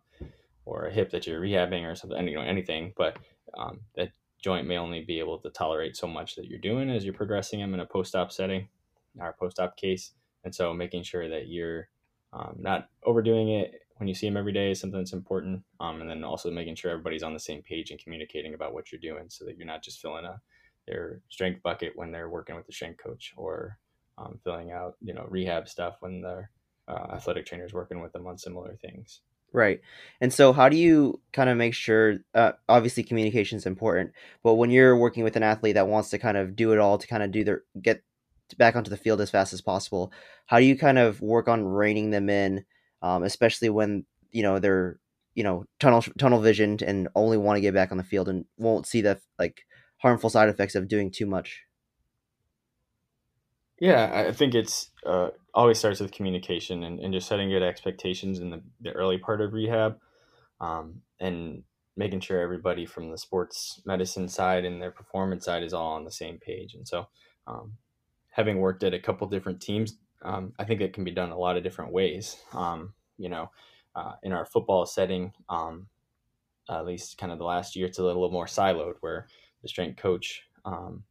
or 0.71 0.87
a 0.87 0.93
hip 0.93 1.11
that 1.11 1.27
you're 1.27 1.41
rehabbing 1.41 1.91
or 1.91 1.95
something, 1.95 2.29
you 2.29 2.37
know, 2.37 2.43
anything, 2.43 2.93
but 2.97 3.17
um, 3.59 3.81
that 3.97 4.11
joint 4.43 4.67
may 4.67 4.79
only 4.79 5.05
be 5.05 5.19
able 5.19 5.39
to 5.39 5.51
tolerate 5.51 5.97
so 5.97 6.07
much 6.07 6.37
that 6.37 6.47
you're 6.47 6.59
doing 6.59 6.89
as 6.91 7.05
you're 7.05 7.15
progressing 7.15 7.61
them 7.61 7.75
in 7.75 7.81
a 7.81 7.87
post-op 7.87 8.33
setting, 8.33 8.69
our 9.21 9.35
post-op 9.39 9.77
case. 9.77 10.13
And 10.45 10.55
so 10.55 10.73
making 10.73 11.03
sure 11.03 11.29
that 11.29 11.49
you're 11.49 11.89
um, 12.33 12.57
not 12.59 12.89
overdoing 13.05 13.51
it 13.51 13.83
when 13.97 14.09
you 14.09 14.15
see 14.15 14.27
them 14.27 14.37
every 14.37 14.53
day 14.53 14.71
is 14.71 14.81
something 14.81 14.99
that's 14.99 15.13
important. 15.13 15.63
Um, 15.81 16.01
and 16.01 16.09
then 16.09 16.25
also 16.25 16.51
making 16.51 16.77
sure 16.77 16.91
everybody's 16.91 17.23
on 17.23 17.35
the 17.35 17.41
same 17.41 17.63
page 17.63 17.91
and 17.91 18.01
communicating 18.01 18.55
about 18.55 18.73
what 18.73 18.91
you're 18.91 19.01
doing 19.01 19.27
so 19.29 19.45
that 19.45 19.57
you're 19.59 19.67
not 19.67 19.83
just 19.83 20.01
filling 20.01 20.25
a 20.25 20.41
their 20.87 21.21
strength 21.29 21.63
bucket 21.63 21.93
when 21.95 22.11
they're 22.11 22.31
working 22.31 22.57
with 22.57 22.67
the 22.67 22.73
strength 22.73 23.03
coach 23.03 23.33
or 23.37 23.79
um, 24.19 24.39
filling 24.43 24.73
out, 24.73 24.97
you 25.03 25.15
know, 25.15 25.27
rehab 25.29 25.69
stuff 25.69 25.97
when 26.01 26.21
their 26.21 26.51
uh, 26.89 27.15
athletic 27.15 27.47
trainers 27.47 27.73
working 27.73 28.01
with 28.01 28.13
them 28.13 28.27
on 28.27 28.39
similar 28.39 28.77
things. 28.77 29.21
Right. 29.53 29.81
And 30.21 30.33
so, 30.33 30.53
how 30.53 30.69
do 30.69 30.77
you 30.77 31.21
kind 31.33 31.51
of 31.51 31.57
make 31.57 31.75
sure? 31.75 32.19
Uh, 32.35 32.53
obviously, 32.69 33.03
communication 33.03 33.57
is 33.57 33.67
important, 33.67 34.13
but 34.45 34.55
when 34.55 34.71
you're 34.71 34.97
working 34.97 35.25
with 35.25 35.35
an 35.35 35.43
athlete 35.43 35.75
that 35.75 35.89
wants 35.89 36.11
to 36.11 36.19
kind 36.19 36.37
of 36.37 36.55
do 36.55 36.73
it 36.73 36.79
all 36.79 36.99
to 36.99 37.07
kind 37.07 37.23
of 37.23 37.33
do 37.33 37.43
their 37.43 37.63
get 37.83 38.05
back 38.59 38.77
onto 38.77 38.91
the 38.91 38.97
field 38.97 39.21
as 39.21 39.31
fast 39.31 39.53
as 39.53 39.61
possible, 39.61 40.13
how 40.47 40.59
do 40.59 40.65
you 40.65 40.77
kind 40.77 40.99
of 40.99 41.21
work 41.21 41.49
on 41.49 41.65
reining 41.65 42.11
them 42.11 42.29
in, 42.29 42.65
um, 43.03 43.23
especially 43.23 43.71
when 43.71 44.05
you 44.31 44.43
know 44.43 44.59
they're 44.59 44.99
you 45.35 45.45
know 45.45 45.65
tunnel 45.79 46.03
tunnel 46.19 46.41
visioned 46.41 46.83
and 46.83 47.09
only 47.15 47.37
want 47.37 47.57
to 47.57 47.61
get 47.61 47.75
back 47.75 47.91
on 47.91 47.99
the 47.99 48.05
field 48.05 48.29
and 48.29 48.45
won't 48.59 48.87
see 48.87 49.01
the 49.01 49.21
like 49.39 49.63
harmful 49.99 50.31
side 50.31 50.49
effects 50.49 50.75
of 50.75 50.89
doing 50.89 51.11
too 51.11 51.27
much? 51.27 51.63
Yeah, 53.81 54.27
I 54.29 54.33
think 54.33 54.55
it's 54.55 54.91
uh, 55.07 55.31
always 55.55 55.79
starts 55.79 56.01
with 56.01 56.13
communication 56.13 56.85
and, 56.85 57.01
and 57.01 57.15
just 57.15 57.27
setting 57.27 57.49
good 57.49 57.63
expectations 57.63 58.39
in 58.39 58.51
the, 58.51 58.63
the 58.83 58.93
early 58.93 59.17
part 59.17 59.41
of 59.41 59.55
rehab 59.55 59.97
um, 60.61 61.01
and 61.19 61.63
making 61.97 62.21
sure 62.21 62.41
everybody 62.41 62.85
from 62.85 63.11
the 63.11 63.19
sports 63.19 63.81
medicine 63.87 64.29
side 64.29 64.67
and 64.67 64.83
their 64.83 64.91
performance 64.91 65.47
side 65.47 65.63
is 65.63 65.73
all 65.73 65.93
on 65.93 66.05
the 66.05 66.13
same 66.13 66.39
page. 66.39 66.75
And 66.75 66.87
so, 66.87 67.09
um, 67.47 67.73
having 68.41 68.59
worked 68.59 68.85
at 68.85 68.95
a 68.95 68.99
couple 68.99 69.27
different 69.29 69.61
teams, 69.61 69.99
um, 70.23 70.55
I 70.59 70.65
think 70.65 70.81
it 70.81 70.95
can 70.95 71.05
be 71.05 71.11
done 71.11 71.31
a 71.31 71.37
lot 71.37 71.59
of 71.59 71.63
different 71.63 71.93
ways. 71.93 72.39
Um, 72.55 72.95
you 73.19 73.29
know, 73.29 73.51
uh, 73.95 74.13
in 74.23 74.33
our 74.33 74.47
football 74.47 74.87
setting, 74.87 75.31
um, 75.51 75.87
at 76.71 76.87
least 76.87 77.19
kind 77.19 77.31
of 77.31 77.39
the 77.39 77.45
last 77.45 77.77
year, 77.77 77.87
it's 77.87 77.99
a 77.99 78.03
little 78.03 78.31
more 78.31 78.47
siloed 78.47 78.95
where 79.01 79.27
the 79.61 79.69
strength 79.69 80.01
coach 80.01 80.43
um, 80.65 81.03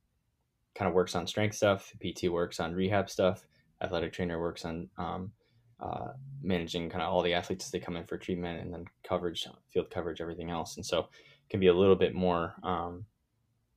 kind 0.74 0.90
of 0.90 0.96
works 0.96 1.14
on 1.14 1.28
strength 1.28 1.56
stuff. 1.56 1.94
PT 2.04 2.30
works 2.30 2.60
on 2.60 2.74
rehab 2.74 3.12
stuff. 3.12 3.46
Athletic 3.84 4.12
trainer 4.12 4.40
works 4.40 4.66
on 4.66 4.90
um, 4.98 5.32
uh, 5.80 6.14
managing 6.42 6.90
kind 6.90 7.04
of 7.04 7.14
all 7.14 7.22
the 7.22 7.36
athletes 7.36 7.66
as 7.66 7.72
they 7.72 7.80
come 7.80 7.96
in 7.96 8.06
for 8.06 8.18
treatment, 8.18 8.60
and 8.60 8.74
then 8.74 8.86
coverage, 9.04 9.48
field 9.72 9.92
coverage, 9.92 10.20
everything 10.20 10.50
else. 10.50 10.78
And 10.78 10.86
so, 10.86 11.02
it 11.02 11.50
can 11.52 11.60
be 11.60 11.68
a 11.68 11.74
little 11.74 11.96
bit 11.96 12.16
more 12.16 12.56
um, 12.64 13.06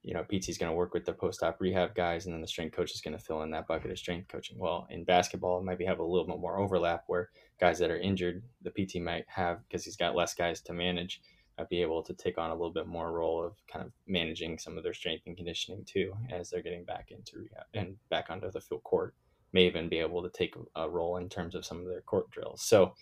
you 0.03 0.15
know, 0.15 0.25
PT 0.25 0.49
is 0.49 0.59
going 0.59 0.71
to 0.71 0.77
work 0.77 0.95
with 0.95 1.05
the 1.05 1.13
post-op 1.13 1.61
rehab 1.61 1.95
guys, 1.95 2.27
and 2.27 2.35
then 2.35 2.41
the 2.41 2.49
strength 2.49 2.75
coach 2.75 2.93
is 2.93 3.01
going 3.01 3.17
to 3.17 3.23
fill 3.23 3.43
in 3.43 3.51
that 3.53 3.69
bucket 3.69 3.91
of 3.91 3.99
strength 3.99 4.29
coaching. 4.29 4.59
Well, 4.59 4.87
in 4.91 5.05
basketball, 5.05 5.61
it 5.61 5.65
might 5.65 5.79
be 5.79 5.85
have 5.85 6.01
a 6.01 6.05
little 6.05 6.27
bit 6.27 6.41
more 6.41 6.59
overlap 6.59 7.05
where 7.07 7.31
guys 7.61 7.79
that 7.79 7.91
are 7.91 7.99
injured, 7.99 8.43
the 8.63 8.71
PT 8.71 8.97
might 8.97 9.25
have 9.29 9.61
because 9.69 9.85
he's 9.85 9.97
got 9.97 10.17
less 10.17 10.35
guys 10.35 10.61
to 10.63 10.73
manage, 10.73 11.21
might 11.57 11.69
be 11.69 11.83
able 11.83 12.03
to 12.03 12.15
take 12.15 12.37
on 12.37 12.51
a 12.51 12.55
little 12.55 12.73
bit 12.73 12.89
more 12.89 13.13
role 13.13 13.45
of 13.45 13.55
kind 13.73 13.85
of 13.85 13.93
managing 14.09 14.59
some 14.59 14.77
of 14.77 14.83
their 14.83 14.95
strength 14.95 15.23
and 15.27 15.37
conditioning 15.37 15.85
too 15.85 16.13
as 16.33 16.51
they're 16.51 16.63
getting 16.63 16.85
back 16.85 17.13
into 17.13 17.39
rehab 17.39 17.67
and 17.75 17.97
back 18.11 18.29
onto 18.29 18.51
the 18.51 18.61
field 18.61 18.83
court. 18.83 19.15
May 19.53 19.67
even 19.67 19.89
be 19.89 19.99
able 19.99 20.23
to 20.23 20.31
take 20.31 20.55
a 20.75 20.89
role 20.89 21.19
in 21.19 21.29
terms 21.29 21.55
of 21.55 21.65
some 21.65 21.79
of 21.79 21.87
their 21.87 22.01
court 22.01 22.31
drills. 22.31 22.63
So 22.63 22.95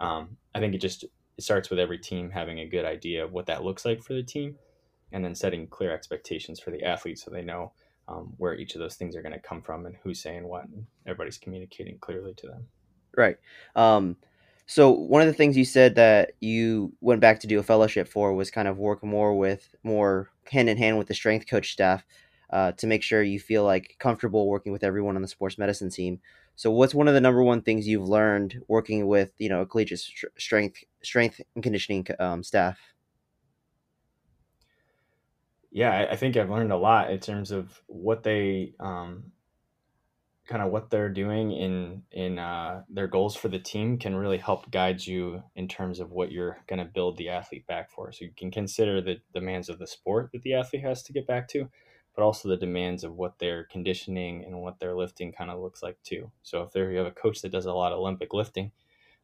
um, 0.00 0.36
I 0.54 0.58
think 0.58 0.74
it 0.74 0.82
just 0.82 1.04
it 1.04 1.44
starts 1.44 1.70
with 1.70 1.78
every 1.78 1.98
team 1.98 2.28
having 2.28 2.60
a 2.60 2.68
good 2.68 2.84
idea 2.84 3.24
of 3.24 3.32
what 3.32 3.46
that 3.46 3.64
looks 3.64 3.86
like 3.86 4.02
for 4.02 4.12
the 4.12 4.22
team 4.22 4.56
and 5.12 5.24
then 5.24 5.34
setting 5.34 5.66
clear 5.66 5.92
expectations 5.92 6.60
for 6.60 6.70
the 6.70 6.82
athletes 6.84 7.24
so 7.24 7.30
they 7.30 7.42
know 7.42 7.72
um, 8.08 8.32
where 8.38 8.54
each 8.54 8.74
of 8.74 8.80
those 8.80 8.96
things 8.96 9.14
are 9.14 9.22
going 9.22 9.32
to 9.32 9.38
come 9.38 9.62
from 9.62 9.86
and 9.86 9.96
who's 10.02 10.20
saying 10.20 10.46
what 10.46 10.64
and 10.64 10.86
everybody's 11.06 11.38
communicating 11.38 11.98
clearly 11.98 12.34
to 12.34 12.46
them. 12.46 12.66
Right. 13.16 13.36
Um, 13.76 14.16
so 14.66 14.90
one 14.90 15.20
of 15.20 15.28
the 15.28 15.34
things 15.34 15.56
you 15.56 15.64
said 15.64 15.96
that 15.96 16.32
you 16.40 16.92
went 17.00 17.20
back 17.20 17.40
to 17.40 17.46
do 17.46 17.58
a 17.58 17.62
fellowship 17.62 18.08
for 18.08 18.32
was 18.32 18.50
kind 18.50 18.68
of 18.68 18.78
work 18.78 19.04
more 19.04 19.36
with 19.36 19.74
more 19.82 20.30
hand 20.50 20.68
in 20.68 20.78
hand 20.78 20.98
with 20.98 21.08
the 21.08 21.14
strength 21.14 21.46
coach 21.46 21.72
staff 21.72 22.04
uh, 22.50 22.72
to 22.72 22.86
make 22.86 23.02
sure 23.02 23.22
you 23.22 23.40
feel 23.40 23.64
like 23.64 23.96
comfortable 23.98 24.46
working 24.46 24.72
with 24.72 24.84
everyone 24.84 25.16
on 25.16 25.22
the 25.22 25.28
sports 25.28 25.58
medicine 25.58 25.90
team. 25.90 26.20
So 26.54 26.70
what's 26.70 26.94
one 26.94 27.08
of 27.08 27.14
the 27.14 27.20
number 27.20 27.42
one 27.42 27.62
things 27.62 27.88
you've 27.88 28.08
learned 28.08 28.62
working 28.68 29.06
with 29.06 29.30
you 29.38 29.48
know 29.48 29.62
a 29.62 29.66
collegiate 29.66 30.02
strength 30.38 30.84
strength 31.02 31.40
and 31.54 31.62
conditioning 31.62 32.06
um, 32.18 32.42
staff 32.42 32.78
yeah, 35.72 35.90
I, 35.90 36.12
I, 36.12 36.16
think 36.16 36.36
I've 36.36 36.50
learned 36.50 36.70
a 36.70 36.76
lot 36.76 37.10
in 37.10 37.18
terms 37.18 37.50
of 37.50 37.80
what 37.86 38.22
they 38.22 38.74
um, 38.78 39.32
kind 40.46 40.62
of 40.62 40.70
what 40.70 40.90
they're 40.90 41.08
doing 41.08 41.52
in 41.52 42.02
in 42.12 42.38
uh, 42.38 42.82
their 42.90 43.06
goals 43.06 43.34
for 43.34 43.48
the 43.48 43.58
team 43.58 43.98
can 43.98 44.14
really 44.14 44.36
help 44.36 44.70
guide 44.70 45.04
you 45.04 45.42
in 45.56 45.66
terms 45.66 45.98
of 45.98 46.10
what 46.10 46.30
you're 46.30 46.58
going 46.66 46.78
to 46.78 46.84
build 46.84 47.16
the 47.16 47.30
athlete 47.30 47.66
back 47.66 47.90
for. 47.90 48.12
So 48.12 48.26
you 48.26 48.32
can 48.36 48.50
consider 48.50 49.00
the 49.00 49.16
demands 49.32 49.70
of 49.70 49.78
the 49.78 49.86
sport 49.86 50.30
that 50.32 50.42
the 50.42 50.54
athlete 50.54 50.82
has 50.82 51.02
to 51.04 51.12
get 51.12 51.26
back 51.26 51.48
to, 51.48 51.70
but 52.14 52.22
also 52.22 52.48
the 52.48 52.56
demands 52.58 53.02
of 53.02 53.14
what 53.14 53.38
their 53.38 53.64
conditioning 53.64 54.44
and 54.44 54.60
what 54.60 54.78
their 54.78 54.94
lifting 54.94 55.32
kind 55.32 55.50
of 55.50 55.58
looks 55.58 55.82
like 55.82 55.96
too. 56.02 56.30
So 56.42 56.62
if 56.62 56.72
there 56.72 56.90
you 56.90 56.98
have 56.98 57.06
a 57.06 57.12
coach 57.12 57.40
that 57.42 57.52
does 57.52 57.66
a 57.66 57.72
lot 57.72 57.92
of 57.92 57.98
Olympic 57.98 58.34
lifting, 58.34 58.72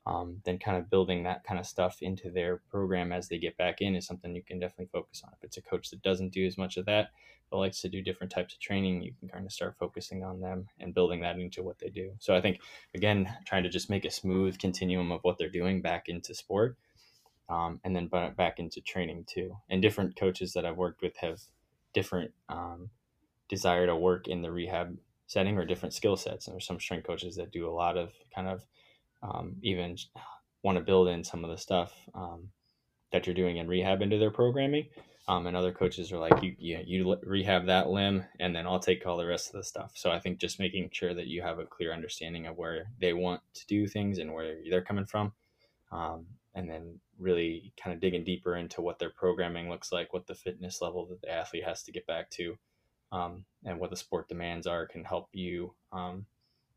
um, 0.08 0.40
then 0.44 0.58
kind 0.58 0.78
of 0.78 0.88
building 0.88 1.22
that 1.24 1.44
kind 1.44 1.60
of 1.60 1.66
stuff 1.66 1.98
into 2.00 2.30
their 2.30 2.62
program 2.70 3.12
as 3.12 3.28
they 3.28 3.38
get 3.38 3.58
back 3.58 3.82
in 3.82 3.94
is 3.94 4.06
something 4.06 4.34
you 4.34 4.42
can 4.42 4.58
definitely 4.58 4.88
focus 4.90 5.22
on. 5.22 5.32
If 5.36 5.44
it's 5.44 5.58
a 5.58 5.62
coach 5.62 5.90
that 5.90 6.02
doesn't 6.02 6.32
do 6.32 6.46
as 6.46 6.56
much 6.56 6.78
of 6.78 6.86
that, 6.86 7.10
but 7.50 7.58
likes 7.58 7.82
to 7.82 7.90
do 7.90 8.00
different 8.00 8.32
types 8.32 8.54
of 8.54 8.60
training, 8.60 9.02
you 9.02 9.12
can 9.20 9.28
kind 9.28 9.44
of 9.44 9.52
start 9.52 9.76
focusing 9.78 10.24
on 10.24 10.40
them 10.40 10.66
and 10.80 10.94
building 10.94 11.20
that 11.20 11.38
into 11.38 11.62
what 11.62 11.78
they 11.78 11.90
do. 11.90 12.12
So 12.20 12.34
I 12.34 12.40
think, 12.40 12.60
again, 12.94 13.30
trying 13.44 13.64
to 13.64 13.68
just 13.68 13.90
make 13.90 14.06
a 14.06 14.10
smooth 14.10 14.58
continuum 14.58 15.12
of 15.12 15.20
what 15.22 15.36
they're 15.36 15.50
doing 15.50 15.82
back 15.82 16.08
into 16.08 16.34
sport 16.34 16.78
um, 17.50 17.78
and 17.84 17.94
then 17.94 18.08
back 18.08 18.58
into 18.58 18.80
training 18.80 19.26
too. 19.26 19.56
And 19.68 19.82
different 19.82 20.16
coaches 20.16 20.54
that 20.54 20.64
I've 20.64 20.78
worked 20.78 21.02
with 21.02 21.16
have 21.18 21.40
different 21.92 22.32
um, 22.48 22.88
desire 23.50 23.86
to 23.86 23.96
work 23.96 24.26
in 24.26 24.40
the 24.40 24.50
rehab 24.50 24.96
setting 25.26 25.58
or 25.58 25.66
different 25.66 25.94
skill 25.94 26.16
sets. 26.16 26.46
And 26.46 26.54
there's 26.54 26.66
some 26.66 26.80
strength 26.80 27.06
coaches 27.06 27.36
that 27.36 27.52
do 27.52 27.68
a 27.68 27.72
lot 27.72 27.98
of 27.98 28.12
kind 28.34 28.48
of 28.48 28.64
um, 29.22 29.56
even 29.62 29.96
want 30.62 30.76
to 30.76 30.84
build 30.84 31.08
in 31.08 31.22
some 31.22 31.44
of 31.44 31.50
the 31.50 31.56
stuff 31.56 31.92
um, 32.14 32.48
that 33.12 33.26
you're 33.26 33.34
doing 33.34 33.56
in 33.56 33.68
rehab 33.68 34.02
into 34.02 34.18
their 34.18 34.30
programming. 34.30 34.86
Um, 35.28 35.46
and 35.46 35.54
other 35.54 35.72
coaches 35.72 36.10
are 36.10 36.18
like, 36.18 36.42
you, 36.42 36.54
you, 36.58 36.80
you 36.86 37.16
rehab 37.22 37.66
that 37.66 37.90
limb, 37.90 38.24
and 38.40 38.56
then 38.56 38.66
I'll 38.66 38.80
take 38.80 39.06
all 39.06 39.18
the 39.18 39.26
rest 39.26 39.48
of 39.48 39.52
the 39.52 39.62
stuff. 39.62 39.92
So 39.94 40.10
I 40.10 40.18
think 40.18 40.38
just 40.38 40.58
making 40.58 40.88
sure 40.90 41.12
that 41.12 41.26
you 41.26 41.42
have 41.42 41.58
a 41.58 41.66
clear 41.66 41.92
understanding 41.92 42.46
of 42.46 42.56
where 42.56 42.86
they 42.98 43.12
want 43.12 43.42
to 43.52 43.66
do 43.66 43.86
things 43.86 44.16
and 44.18 44.32
where 44.32 44.56
they're 44.70 44.80
coming 44.80 45.04
from, 45.04 45.34
um, 45.92 46.24
and 46.54 46.68
then 46.68 46.98
really 47.18 47.74
kind 47.76 47.92
of 47.92 48.00
digging 48.00 48.24
deeper 48.24 48.56
into 48.56 48.80
what 48.80 48.98
their 48.98 49.10
programming 49.10 49.68
looks 49.68 49.92
like, 49.92 50.14
what 50.14 50.26
the 50.26 50.34
fitness 50.34 50.80
level 50.80 51.04
that 51.04 51.20
the 51.20 51.30
athlete 51.30 51.64
has 51.64 51.82
to 51.82 51.92
get 51.92 52.06
back 52.06 52.30
to, 52.30 52.56
um, 53.12 53.44
and 53.66 53.78
what 53.78 53.90
the 53.90 53.96
sport 53.96 54.28
demands 54.28 54.66
are 54.66 54.86
can 54.86 55.04
help 55.04 55.28
you 55.32 55.74
um, 55.92 56.24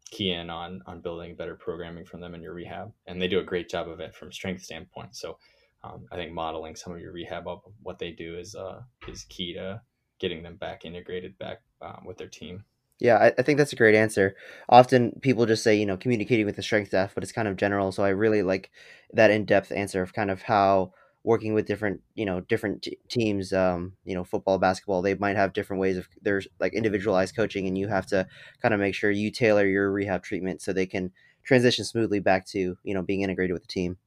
key 0.10 0.32
in 0.32 0.50
on 0.50 0.82
on 0.86 1.02
building 1.02 1.36
better 1.36 1.56
programming 1.56 2.06
from 2.06 2.22
them 2.22 2.36
in 2.36 2.42
your 2.42 2.54
rehab, 2.54 2.92
and 3.08 3.22
they 3.22 3.28
do 3.28 3.40
a 3.40 3.44
great 3.44 3.70
job 3.70 3.88
of 3.88 4.00
it 4.00 4.16
from 4.16 4.32
strength 4.32 4.64
standpoint. 4.64 5.16
So 5.16 5.38
um, 5.84 6.06
I 6.12 6.16
think 6.16 6.32
modeling 6.32 6.76
some 6.76 6.94
of 6.94 7.00
your 7.00 7.12
rehab 7.12 7.48
up 7.48 7.64
what 7.82 8.00
they 8.00 8.12
do 8.12 8.38
is 8.38 8.56
uh, 8.56 8.82
is 9.08 9.26
key 9.30 9.54
to 9.54 9.82
getting 10.20 10.44
them 10.44 10.56
back 10.56 10.86
integrated 10.86 11.38
back 11.38 11.62
um, 11.82 12.04
with 12.06 12.18
their 12.18 12.28
team. 12.28 12.64
Yeah, 13.00 13.18
I, 13.18 13.34
I, 13.40 13.42
think 13.42 13.58
that's 13.58 13.74
a 13.74 13.78
great 13.78 13.96
answer. 13.96 14.36
Often 14.70 15.22
people 15.22 15.48
just 15.48 15.64
say, 15.64 15.76
you 15.76 15.88
know, 15.88 15.98
communicating 15.98 16.46
with 16.46 16.56
the 16.56 16.62
strength 16.62 16.90
staff, 16.90 17.16
but 17.16 17.24
it's 17.24 17.32
kind 17.32 17.48
of 17.48 17.58
general. 17.58 17.92
So 17.92 18.04
I 18.04 18.10
really 18.10 18.44
like 18.44 18.70
that 19.14 19.32
in 19.32 19.46
depth 19.46 19.72
answer 19.72 20.04
of 20.04 20.14
kind 20.14 20.30
of 20.30 20.44
how 20.44 20.94
working 21.24 21.54
with 21.54 21.68
different 21.68 22.02
you 22.16 22.26
know 22.26 22.42
different 22.42 22.84
t- 22.84 22.98
teams 23.08 23.54
um, 23.54 23.94
you 24.06 24.16
know 24.16 24.24
football 24.24 24.58
basketball 24.58 25.02
they 25.02 25.16
might 25.16 25.36
have 25.36 25.54
different 25.54 25.80
ways 25.80 25.98
of 25.98 26.08
there's 26.22 26.48
like 26.60 26.74
individualized 26.74 27.36
coaching 27.36 27.68
and 27.68 27.78
you 27.78 27.88
have 27.88 28.06
to 28.08 28.28
kind 28.62 28.74
of 28.74 28.80
make 28.80 28.96
sure 28.96 29.12
you 29.12 29.30
tailor 29.30 29.66
your 29.66 29.92
rehab 29.92 30.24
treatment 30.24 30.62
so 30.62 30.74
they 30.74 30.86
can 30.86 31.12
transition 31.44 31.86
smoothly 31.86 32.20
back 32.20 32.46
to 32.46 32.78
you 32.84 32.94
know 32.94 33.02
being 33.02 33.22
integrated 33.22 33.54
with 33.54 33.64
the 33.64 33.68
team. 33.68 33.98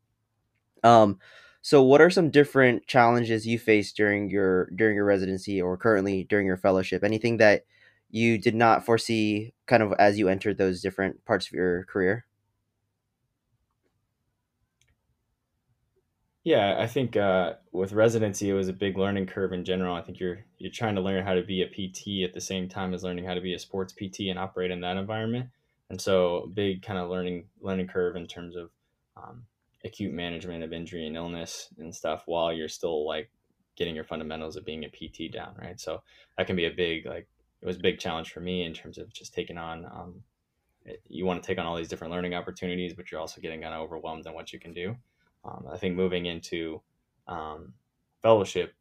Um 0.83 1.19
so 1.63 1.83
what 1.83 2.03
are 2.03 2.11
some 2.11 2.31
different 2.31 2.87
challenges 2.87 3.47
you 3.47 3.59
faced 3.59 3.97
during 3.97 4.29
your 4.29 4.69
during 4.77 4.97
your 4.97 5.07
residency 5.07 5.63
or 5.63 5.77
currently 5.77 6.25
during 6.25 6.47
your 6.47 6.57
fellowship? 6.59 7.05
Anything 7.05 7.39
that 7.39 7.65
you 8.11 8.39
did 8.39 8.55
not 8.55 8.85
foresee 8.85 9.55
kind 9.67 9.83
of 9.83 9.93
as 9.99 10.19
you 10.19 10.29
entered 10.29 10.59
those 10.59 10.83
different 10.83 11.25
parts 11.25 11.47
of 11.47 11.53
your 11.53 11.85
career 11.85 12.27
Yeah, 16.45 16.77
I 16.79 16.87
think 16.87 17.17
uh, 17.17 17.55
with 17.73 17.95
residency, 17.95 18.51
it 18.51 18.53
was 18.53 18.69
a 18.69 18.75
big 18.75 18.99
learning 18.99 19.27
curve 19.27 19.55
in 19.55 19.65
general. 19.65 19.97
I 19.97 20.03
think 20.03 20.21
you're 20.21 20.45
you're 20.59 20.71
trying 20.71 20.95
to 20.97 21.01
learn 21.01 21.25
how 21.25 21.33
to 21.33 21.43
be 21.43 21.63
a 21.63 21.67
PT 21.67 22.23
at 22.23 22.35
the 22.35 22.41
same 22.41 22.69
time 22.69 22.93
as 22.93 23.03
learning 23.03 23.25
how 23.25 23.33
to 23.33 23.41
be 23.41 23.55
a 23.55 23.59
sports 23.59 23.95
PT 23.95 24.29
and 24.29 24.39
operate 24.39 24.71
in 24.71 24.83
that 24.83 24.99
environment. 24.99 25.49
And 25.89 25.99
so, 25.99 26.51
big 26.53 26.83
kind 26.83 26.99
of 26.99 27.09
learning 27.09 27.47
learning 27.63 27.87
curve 27.87 28.17
in 28.17 28.27
terms 28.27 28.57
of 28.57 28.69
um, 29.17 29.45
acute 29.87 30.13
management 30.13 30.63
of 30.63 30.75
injury 30.75 31.07
and 31.07 31.17
illness 31.17 31.69
and 31.79 31.95
stuff, 31.95 32.25
while 32.27 32.53
you're 32.53 32.69
still 32.69 33.07
like 33.07 33.31
getting 33.75 33.95
your 33.95 34.05
fundamentals 34.05 34.57
of 34.57 34.67
being 34.67 34.85
a 34.85 34.89
PT 34.91 35.33
down, 35.33 35.55
right? 35.59 35.81
So 35.81 36.03
that 36.37 36.47
can 36.47 36.57
be 36.57 36.67
a 36.67 36.71
big 36.71 37.07
like 37.07 37.27
it 37.63 37.67
was 37.67 37.77
a 37.77 37.81
big 37.81 37.99
challenge 37.99 38.33
for 38.33 38.41
me 38.41 38.65
in 38.65 38.75
terms 38.75 38.99
of 38.99 39.11
just 39.15 39.33
taking 39.33 39.57
on. 39.57 39.87
Um, 39.87 40.23
you 41.09 41.25
want 41.25 41.43
to 41.43 41.47
take 41.47 41.59
on 41.59 41.65
all 41.65 41.77
these 41.77 41.89
different 41.89 42.13
learning 42.13 42.35
opportunities, 42.35 42.93
but 42.93 43.11
you're 43.11 43.21
also 43.21 43.41
getting 43.41 43.63
kind 43.63 43.73
of 43.73 43.81
overwhelmed 43.81 44.27
on 44.27 44.35
what 44.35 44.53
you 44.53 44.61
can 44.61 44.75
do. 44.75 44.95
Um, 45.45 45.67
I 45.71 45.77
think 45.77 45.95
moving 45.95 46.27
into 46.27 46.81
um, 47.29 47.75
fellowship 48.23 48.75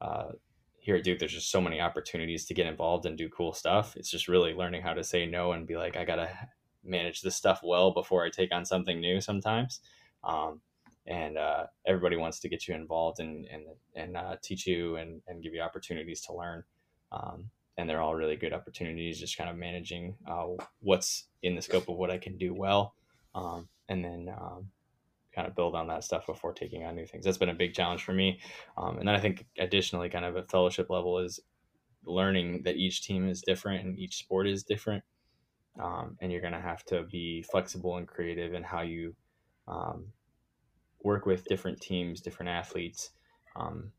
uh, 0.00 0.32
here 0.78 0.96
at 0.96 1.04
Duke, 1.04 1.18
there's 1.18 1.32
just 1.32 1.50
so 1.50 1.60
many 1.60 1.80
opportunities 1.80 2.46
to 2.46 2.54
get 2.54 2.66
involved 2.66 3.06
and 3.06 3.16
do 3.16 3.28
cool 3.28 3.52
stuff. 3.52 3.96
It's 3.96 4.10
just 4.10 4.28
really 4.28 4.54
learning 4.54 4.82
how 4.82 4.94
to 4.94 5.04
say 5.04 5.26
no 5.26 5.52
and 5.52 5.66
be 5.66 5.76
like, 5.76 5.96
I 5.96 6.04
gotta 6.04 6.30
manage 6.84 7.20
this 7.20 7.36
stuff 7.36 7.60
well 7.62 7.92
before 7.92 8.24
I 8.24 8.30
take 8.30 8.52
on 8.52 8.64
something 8.64 9.00
new. 9.00 9.20
Sometimes, 9.20 9.80
um, 10.24 10.60
and 11.06 11.38
uh, 11.38 11.64
everybody 11.86 12.16
wants 12.16 12.40
to 12.40 12.48
get 12.48 12.66
you 12.66 12.74
involved 12.74 13.20
and 13.20 13.46
and 13.46 13.64
and 13.94 14.16
uh, 14.16 14.36
teach 14.42 14.66
you 14.66 14.96
and 14.96 15.20
and 15.28 15.42
give 15.42 15.54
you 15.54 15.60
opportunities 15.60 16.20
to 16.22 16.34
learn. 16.34 16.64
Um, 17.12 17.50
and 17.76 17.88
they're 17.88 18.00
all 18.00 18.14
really 18.14 18.36
good 18.36 18.52
opportunities. 18.52 19.20
Just 19.20 19.38
kind 19.38 19.48
of 19.48 19.56
managing 19.56 20.16
uh, 20.26 20.46
what's 20.80 21.24
in 21.42 21.54
the 21.54 21.62
scope 21.62 21.88
of 21.88 21.96
what 21.96 22.10
I 22.10 22.18
can 22.18 22.36
do 22.36 22.52
well, 22.54 22.94
um, 23.34 23.68
and 23.88 24.04
then 24.04 24.28
um, 24.28 24.70
kind 25.38 25.46
of 25.46 25.54
build 25.54 25.76
on 25.76 25.86
that 25.86 26.02
stuff 26.02 26.26
before 26.26 26.52
taking 26.52 26.82
on 26.82 26.96
new 26.96 27.06
things. 27.06 27.24
That's 27.24 27.38
been 27.38 27.48
a 27.48 27.54
big 27.54 27.72
challenge 27.72 28.02
for 28.02 28.12
me. 28.12 28.40
Um, 28.76 28.98
and 28.98 29.06
then 29.06 29.14
I 29.14 29.20
think 29.20 29.46
additionally, 29.56 30.08
kind 30.08 30.24
of 30.24 30.34
a 30.34 30.42
fellowship 30.42 30.90
level, 30.90 31.20
is 31.20 31.38
learning 32.04 32.62
that 32.64 32.74
each 32.74 33.02
team 33.02 33.28
is 33.28 33.40
different 33.40 33.84
and 33.84 33.96
each 33.96 34.16
sport 34.16 34.48
is 34.48 34.64
different. 34.64 35.04
Um, 35.80 36.16
and 36.20 36.32
you're 36.32 36.40
going 36.40 36.54
to 36.54 36.60
have 36.60 36.84
to 36.86 37.04
be 37.04 37.42
flexible 37.42 37.98
and 37.98 38.08
creative 38.08 38.52
in 38.52 38.64
how 38.64 38.80
you 38.80 39.14
um, 39.68 40.06
work 41.04 41.24
with 41.24 41.44
different 41.44 41.80
teams, 41.80 42.20
different 42.20 42.50
athletes, 42.50 43.10
um, 43.54 43.92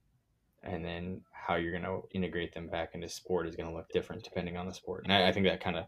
and 0.61 0.83
then 0.83 1.21
how 1.31 1.55
you're 1.55 1.71
going 1.71 1.83
to 1.83 2.01
integrate 2.11 2.53
them 2.53 2.67
back 2.67 2.95
into 2.95 3.07
sport 3.07 3.47
is 3.47 3.55
going 3.55 3.69
to 3.69 3.73
look 3.73 3.87
different 3.93 4.25
depending 4.25 4.57
on 4.57 4.67
the 4.67 4.73
sport. 4.73 5.05
And 5.05 5.13
I, 5.13 5.29
I 5.29 5.31
think 5.31 5.45
that 5.45 5.63
kind 5.63 5.77
of 5.77 5.85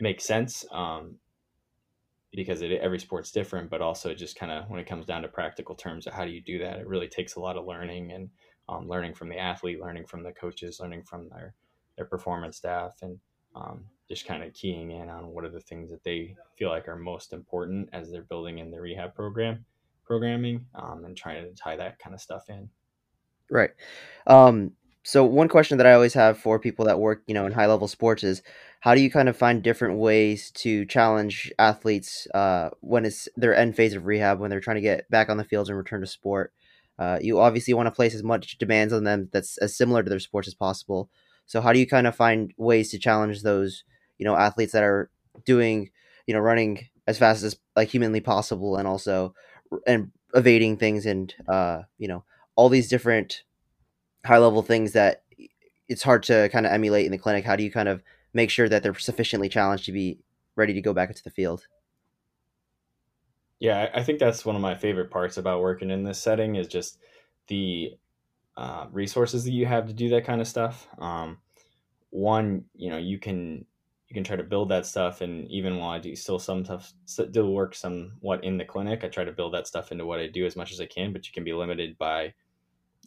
makes 0.00 0.24
sense. 0.24 0.64
Um, 0.72 1.16
because 2.36 2.60
it, 2.60 2.70
every 2.70 3.00
sport's 3.00 3.32
different, 3.32 3.70
but 3.70 3.80
also 3.80 4.14
just 4.14 4.38
kind 4.38 4.52
of 4.52 4.68
when 4.68 4.78
it 4.78 4.86
comes 4.86 5.06
down 5.06 5.22
to 5.22 5.28
practical 5.28 5.74
terms 5.74 6.06
of 6.06 6.12
how 6.12 6.24
do 6.24 6.30
you 6.30 6.42
do 6.42 6.58
that, 6.58 6.78
it 6.78 6.86
really 6.86 7.08
takes 7.08 7.34
a 7.34 7.40
lot 7.40 7.56
of 7.56 7.66
learning 7.66 8.12
and 8.12 8.28
um, 8.68 8.86
learning 8.88 9.14
from 9.14 9.30
the 9.30 9.38
athlete, 9.38 9.80
learning 9.80 10.04
from 10.06 10.22
the 10.22 10.32
coaches, 10.32 10.78
learning 10.78 11.02
from 11.02 11.28
their 11.30 11.54
their 11.96 12.04
performance 12.04 12.58
staff, 12.58 12.92
and 13.00 13.18
um, 13.56 13.84
just 14.06 14.26
kind 14.26 14.44
of 14.44 14.52
keying 14.52 14.90
in 14.90 15.08
on 15.08 15.28
what 15.28 15.44
are 15.44 15.50
the 15.50 15.60
things 15.60 15.90
that 15.90 16.04
they 16.04 16.36
feel 16.58 16.68
like 16.68 16.86
are 16.86 16.96
most 16.96 17.32
important 17.32 17.88
as 17.92 18.10
they're 18.10 18.22
building 18.22 18.58
in 18.58 18.70
the 18.70 18.80
rehab 18.80 19.14
program 19.14 19.64
programming 20.04 20.64
um, 20.74 21.04
and 21.04 21.16
trying 21.16 21.42
to 21.42 21.54
tie 21.54 21.74
that 21.74 21.98
kind 21.98 22.14
of 22.14 22.20
stuff 22.20 22.44
in. 22.48 22.68
Right. 23.50 23.70
Um, 24.26 24.72
so 25.02 25.24
one 25.24 25.48
question 25.48 25.78
that 25.78 25.86
I 25.86 25.92
always 25.94 26.14
have 26.14 26.38
for 26.38 26.58
people 26.58 26.84
that 26.84 26.98
work, 26.98 27.22
you 27.26 27.34
know, 27.34 27.46
in 27.46 27.52
high 27.52 27.66
level 27.66 27.88
sports 27.88 28.24
is 28.24 28.42
how 28.86 28.94
do 28.94 29.00
you 29.00 29.10
kind 29.10 29.28
of 29.28 29.36
find 29.36 29.64
different 29.64 29.98
ways 29.98 30.52
to 30.52 30.84
challenge 30.84 31.52
athletes 31.58 32.28
uh, 32.32 32.70
when 32.82 33.04
it's 33.04 33.28
their 33.36 33.52
end 33.52 33.74
phase 33.74 33.94
of 33.94 34.06
rehab 34.06 34.38
when 34.38 34.48
they're 34.48 34.60
trying 34.60 34.76
to 34.76 34.80
get 34.80 35.10
back 35.10 35.28
on 35.28 35.38
the 35.38 35.42
fields 35.42 35.68
and 35.68 35.76
return 35.76 36.02
to 36.02 36.06
sport? 36.06 36.52
Uh, 36.96 37.18
you 37.20 37.40
obviously 37.40 37.74
want 37.74 37.88
to 37.88 37.90
place 37.90 38.14
as 38.14 38.22
much 38.22 38.58
demands 38.58 38.92
on 38.92 39.02
them 39.02 39.28
that's 39.32 39.58
as 39.58 39.76
similar 39.76 40.04
to 40.04 40.08
their 40.08 40.20
sports 40.20 40.46
as 40.46 40.54
possible. 40.54 41.10
So 41.46 41.60
how 41.60 41.72
do 41.72 41.80
you 41.80 41.86
kind 41.88 42.06
of 42.06 42.14
find 42.14 42.54
ways 42.58 42.92
to 42.92 42.98
challenge 43.00 43.42
those, 43.42 43.82
you 44.18 44.24
know, 44.24 44.36
athletes 44.36 44.70
that 44.70 44.84
are 44.84 45.10
doing, 45.44 45.90
you 46.28 46.34
know, 46.34 46.40
running 46.40 46.86
as 47.08 47.18
fast 47.18 47.42
as 47.42 47.56
like 47.74 47.88
humanly 47.88 48.20
possible 48.20 48.76
and 48.76 48.86
also 48.86 49.34
and 49.84 50.12
evading 50.32 50.76
things 50.76 51.06
and 51.06 51.34
uh, 51.48 51.82
you 51.98 52.06
know, 52.06 52.22
all 52.54 52.68
these 52.68 52.88
different 52.88 53.42
high 54.24 54.38
level 54.38 54.62
things 54.62 54.92
that 54.92 55.24
it's 55.88 56.04
hard 56.04 56.22
to 56.22 56.48
kind 56.50 56.66
of 56.66 56.72
emulate 56.72 57.04
in 57.06 57.10
the 57.10 57.18
clinic. 57.18 57.44
How 57.44 57.56
do 57.56 57.64
you 57.64 57.70
kind 57.72 57.88
of 57.88 58.00
make 58.36 58.50
sure 58.50 58.68
that 58.68 58.82
they're 58.82 58.94
sufficiently 58.94 59.48
challenged 59.48 59.86
to 59.86 59.92
be 59.92 60.20
ready 60.54 60.74
to 60.74 60.82
go 60.82 60.92
back 60.92 61.08
into 61.08 61.24
the 61.24 61.30
field? 61.30 61.66
Yeah, 63.58 63.90
I 63.94 64.02
think 64.02 64.18
that's 64.18 64.44
one 64.44 64.54
of 64.54 64.62
my 64.62 64.74
favorite 64.74 65.10
parts 65.10 65.38
about 65.38 65.62
working 65.62 65.90
in 65.90 66.04
this 66.04 66.18
setting 66.18 66.56
is 66.56 66.68
just 66.68 66.98
the 67.48 67.96
uh, 68.56 68.86
resources 68.92 69.44
that 69.44 69.52
you 69.52 69.64
have 69.64 69.86
to 69.86 69.94
do 69.94 70.10
that 70.10 70.26
kind 70.26 70.42
of 70.42 70.46
stuff. 70.46 70.86
Um, 70.98 71.38
one, 72.10 72.64
you 72.74 72.90
know, 72.90 72.98
you 72.98 73.18
can 73.18 73.64
you 74.08 74.14
can 74.14 74.24
try 74.24 74.36
to 74.36 74.44
build 74.44 74.68
that 74.68 74.86
stuff, 74.86 75.20
and 75.22 75.50
even 75.50 75.78
while 75.78 75.90
I 75.90 75.98
do 75.98 76.14
still 76.14 76.38
some 76.38 76.64
stuff, 76.64 76.92
still 77.06 77.52
work 77.52 77.74
somewhat 77.74 78.44
in 78.44 78.56
the 78.56 78.64
clinic, 78.64 79.02
I 79.02 79.08
try 79.08 79.24
to 79.24 79.32
build 79.32 79.54
that 79.54 79.66
stuff 79.66 79.90
into 79.90 80.06
what 80.06 80.20
I 80.20 80.28
do 80.28 80.46
as 80.46 80.54
much 80.54 80.70
as 80.70 80.80
I 80.80 80.86
can. 80.86 81.12
But 81.12 81.26
you 81.26 81.32
can 81.32 81.42
be 81.42 81.52
limited 81.54 81.96
by 81.98 82.34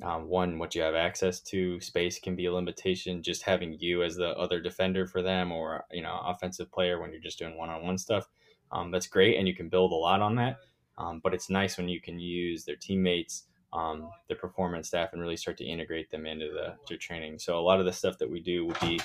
um, 0.04 0.28
one, 0.28 0.60
what 0.60 0.76
you 0.76 0.82
have 0.82 0.96
access 0.96 1.40
to. 1.42 1.80
Space 1.82 2.20
can 2.20 2.36
be 2.36 2.46
a 2.46 2.54
limitation. 2.54 3.22
Just 3.22 3.44
having 3.44 3.74
you 3.80 4.04
as 4.04 4.16
the 4.16 4.30
other 4.30 4.60
defender 4.62 5.06
for 5.06 5.22
them, 5.22 5.52
or 5.52 5.84
you 5.92 6.02
know, 6.02 6.22
offensive 6.26 6.72
player 6.72 7.00
when 7.00 7.12
you're 7.12 7.22
just 7.22 7.40
doing 7.40 7.58
one-on-one 7.58 7.98
stuff, 7.98 8.28
um, 8.72 8.92
that's 8.92 9.08
great, 9.08 9.38
and 9.38 9.48
you 9.48 9.56
can 9.56 9.70
build 9.70 9.92
a 9.92 9.96
lot 9.96 10.22
on 10.22 10.36
that. 10.36 10.58
Um, 10.98 11.22
but 11.24 11.34
it's 11.34 11.50
nice 11.50 11.78
when 11.78 11.90
you 11.90 12.02
can 12.02 12.20
use 12.20 12.66
their 12.66 12.76
teammates, 12.76 13.44
um, 13.74 14.10
their 14.28 14.38
performance 14.38 14.88
staff, 14.88 15.10
and 15.14 15.22
really 15.22 15.38
start 15.38 15.58
to 15.58 15.66
integrate 15.66 16.10
them 16.12 16.26
into 16.26 16.48
the 16.48 16.76
their 16.88 16.98
training. 16.98 17.40
So 17.40 17.60
a 17.60 17.62
lot 17.62 17.80
of 17.80 17.86
the 17.86 17.94
stuff 17.94 18.18
that 18.20 18.30
we 18.30 18.40
do 18.40 18.66
will 18.66 18.78
be 18.82 19.00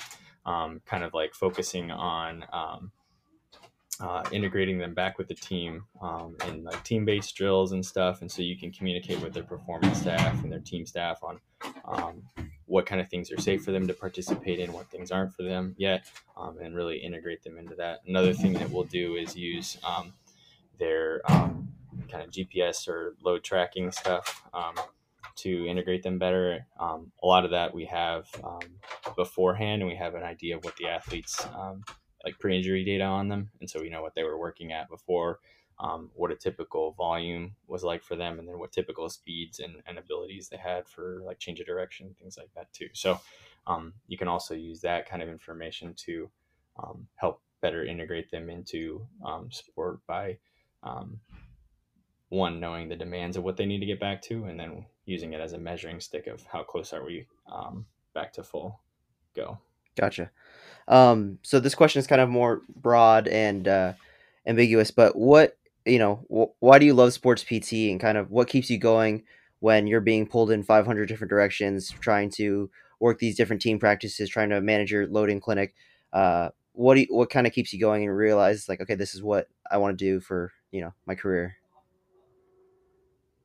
um, 0.45 0.81
kind 0.85 1.03
of 1.03 1.13
like 1.13 1.33
focusing 1.33 1.91
on 1.91 2.45
um, 2.53 2.91
uh, 3.99 4.23
integrating 4.31 4.77
them 4.77 4.93
back 4.93 5.17
with 5.17 5.27
the 5.27 5.33
team 5.33 5.85
um, 6.01 6.35
in 6.47 6.63
like 6.63 6.83
team-based 6.83 7.35
drills 7.35 7.71
and 7.71 7.85
stuff, 7.85 8.21
and 8.21 8.31
so 8.31 8.41
you 8.41 8.57
can 8.57 8.71
communicate 8.71 9.21
with 9.21 9.33
their 9.33 9.43
performance 9.43 9.99
staff 9.99 10.43
and 10.43 10.51
their 10.51 10.59
team 10.59 10.85
staff 10.85 11.23
on 11.23 11.39
um, 11.85 12.23
what 12.65 12.85
kind 12.85 12.99
of 12.99 13.09
things 13.09 13.31
are 13.31 13.39
safe 13.39 13.63
for 13.63 13.71
them 13.71 13.87
to 13.87 13.93
participate 13.93 14.59
in, 14.59 14.73
what 14.73 14.89
things 14.89 15.11
aren't 15.11 15.33
for 15.33 15.43
them 15.43 15.75
yet, 15.77 16.09
um, 16.35 16.57
and 16.61 16.75
really 16.75 16.97
integrate 16.97 17.43
them 17.43 17.57
into 17.57 17.75
that. 17.75 18.01
Another 18.07 18.33
thing 18.33 18.53
that 18.53 18.69
we'll 18.69 18.83
do 18.83 19.15
is 19.15 19.35
use 19.35 19.77
um, 19.83 20.11
their 20.77 21.21
um, 21.31 21.69
kind 22.11 22.23
of 22.23 22.31
GPS 22.31 22.87
or 22.87 23.15
load 23.23 23.43
tracking 23.43 23.91
stuff 23.91 24.43
um, 24.53 24.73
to 25.37 25.65
integrate 25.67 26.03
them 26.03 26.17
better. 26.17 26.65
a 26.79 27.25
lot 27.25 27.45
of 27.45 27.51
that 27.51 27.73
we 27.73 27.85
have 27.85 28.27
beforehand, 29.15 29.81
and 29.81 29.89
we 29.89 29.95
have 29.95 30.15
an 30.15 30.23
idea 30.23 30.57
of 30.57 30.63
what 30.65 30.75
the 30.77 30.87
athletes 30.87 31.45
like 32.25 32.39
pre-injury 32.39 32.83
data 32.83 33.03
on 33.03 33.29
them, 33.29 33.49
and 33.61 33.69
so 33.69 33.79
we 33.79 33.89
know 33.89 34.01
what 34.01 34.15
they 34.15 34.23
were 34.23 34.39
working 34.39 34.71
at 34.71 34.89
before, 34.89 35.39
um, 35.79 36.09
what 36.15 36.31
a 36.31 36.35
typical 36.35 36.93
volume 36.93 37.55
was 37.67 37.83
like 37.83 38.03
for 38.03 38.15
them, 38.15 38.39
and 38.39 38.47
then 38.47 38.57
what 38.57 38.71
typical 38.71 39.09
speeds 39.09 39.59
and, 39.59 39.75
and 39.85 39.97
abilities 39.97 40.47
they 40.49 40.57
had 40.57 40.87
for 40.87 41.21
like 41.25 41.39
change 41.39 41.59
of 41.59 41.65
direction, 41.65 42.15
things 42.19 42.37
like 42.37 42.49
that 42.55 42.71
too. 42.73 42.87
So 42.93 43.19
um, 43.67 43.93
you 44.07 44.17
can 44.17 44.27
also 44.27 44.53
use 44.53 44.81
that 44.81 45.09
kind 45.09 45.21
of 45.21 45.29
information 45.29 45.93
to 46.05 46.29
um, 46.81 47.07
help 47.15 47.41
better 47.61 47.85
integrate 47.85 48.31
them 48.31 48.49
into 48.49 49.05
um, 49.25 49.51
sport 49.51 49.99
by 50.07 50.37
um, 50.83 51.19
one 52.29 52.59
knowing 52.59 52.89
the 52.89 52.95
demands 52.95 53.37
of 53.37 53.43
what 53.43 53.57
they 53.57 53.65
need 53.65 53.79
to 53.79 53.85
get 53.85 53.99
back 53.99 54.21
to, 54.23 54.45
and 54.45 54.59
then 54.59 54.85
using 55.05 55.33
it 55.33 55.41
as 55.41 55.53
a 55.53 55.57
measuring 55.57 55.99
stick 55.99 56.27
of 56.27 56.43
how 56.45 56.63
close 56.63 56.93
are 56.93 57.03
we 57.03 57.27
um, 57.51 57.85
back 58.13 58.33
to 58.33 58.43
full 58.43 58.79
go. 59.35 59.57
Gotcha. 59.95 60.31
Um, 60.87 61.39
so 61.41 61.59
this 61.59 61.75
question 61.75 61.99
is 61.99 62.07
kind 62.07 62.21
of 62.21 62.29
more 62.29 62.61
broad 62.75 63.27
and 63.27 63.67
uh, 63.67 63.93
ambiguous, 64.45 64.91
but 64.91 65.15
what 65.15 65.57
you 65.85 65.99
know, 65.99 66.25
wh- 66.29 66.63
why 66.63 66.79
do 66.79 66.85
you 66.85 66.93
love 66.93 67.13
sports 67.13 67.43
PT, 67.43 67.89
and 67.89 67.99
kind 67.99 68.17
of 68.17 68.31
what 68.31 68.47
keeps 68.47 68.69
you 68.69 68.77
going 68.77 69.23
when 69.59 69.87
you're 69.87 70.01
being 70.01 70.27
pulled 70.27 70.51
in 70.51 70.63
500 70.63 71.07
different 71.07 71.29
directions, 71.29 71.89
trying 71.99 72.29
to 72.31 72.69
work 72.99 73.19
these 73.19 73.37
different 73.37 73.61
team 73.61 73.79
practices, 73.79 74.29
trying 74.29 74.49
to 74.49 74.61
manage 74.61 74.91
your 74.91 75.07
loading 75.07 75.39
clinic? 75.39 75.75
Uh, 76.11 76.49
what 76.73 76.95
do 76.95 77.01
you, 77.01 77.07
what 77.09 77.29
kind 77.29 77.47
of 77.47 77.53
keeps 77.53 77.71
you 77.71 77.79
going 77.79 78.03
and 78.03 78.15
realize 78.15 78.67
like, 78.67 78.81
okay, 78.81 78.95
this 78.95 79.15
is 79.15 79.23
what 79.23 79.47
I 79.69 79.77
want 79.77 79.97
to 79.97 80.05
do 80.05 80.19
for 80.19 80.51
you 80.71 80.81
know 80.81 80.93
my 81.05 81.15
career? 81.15 81.55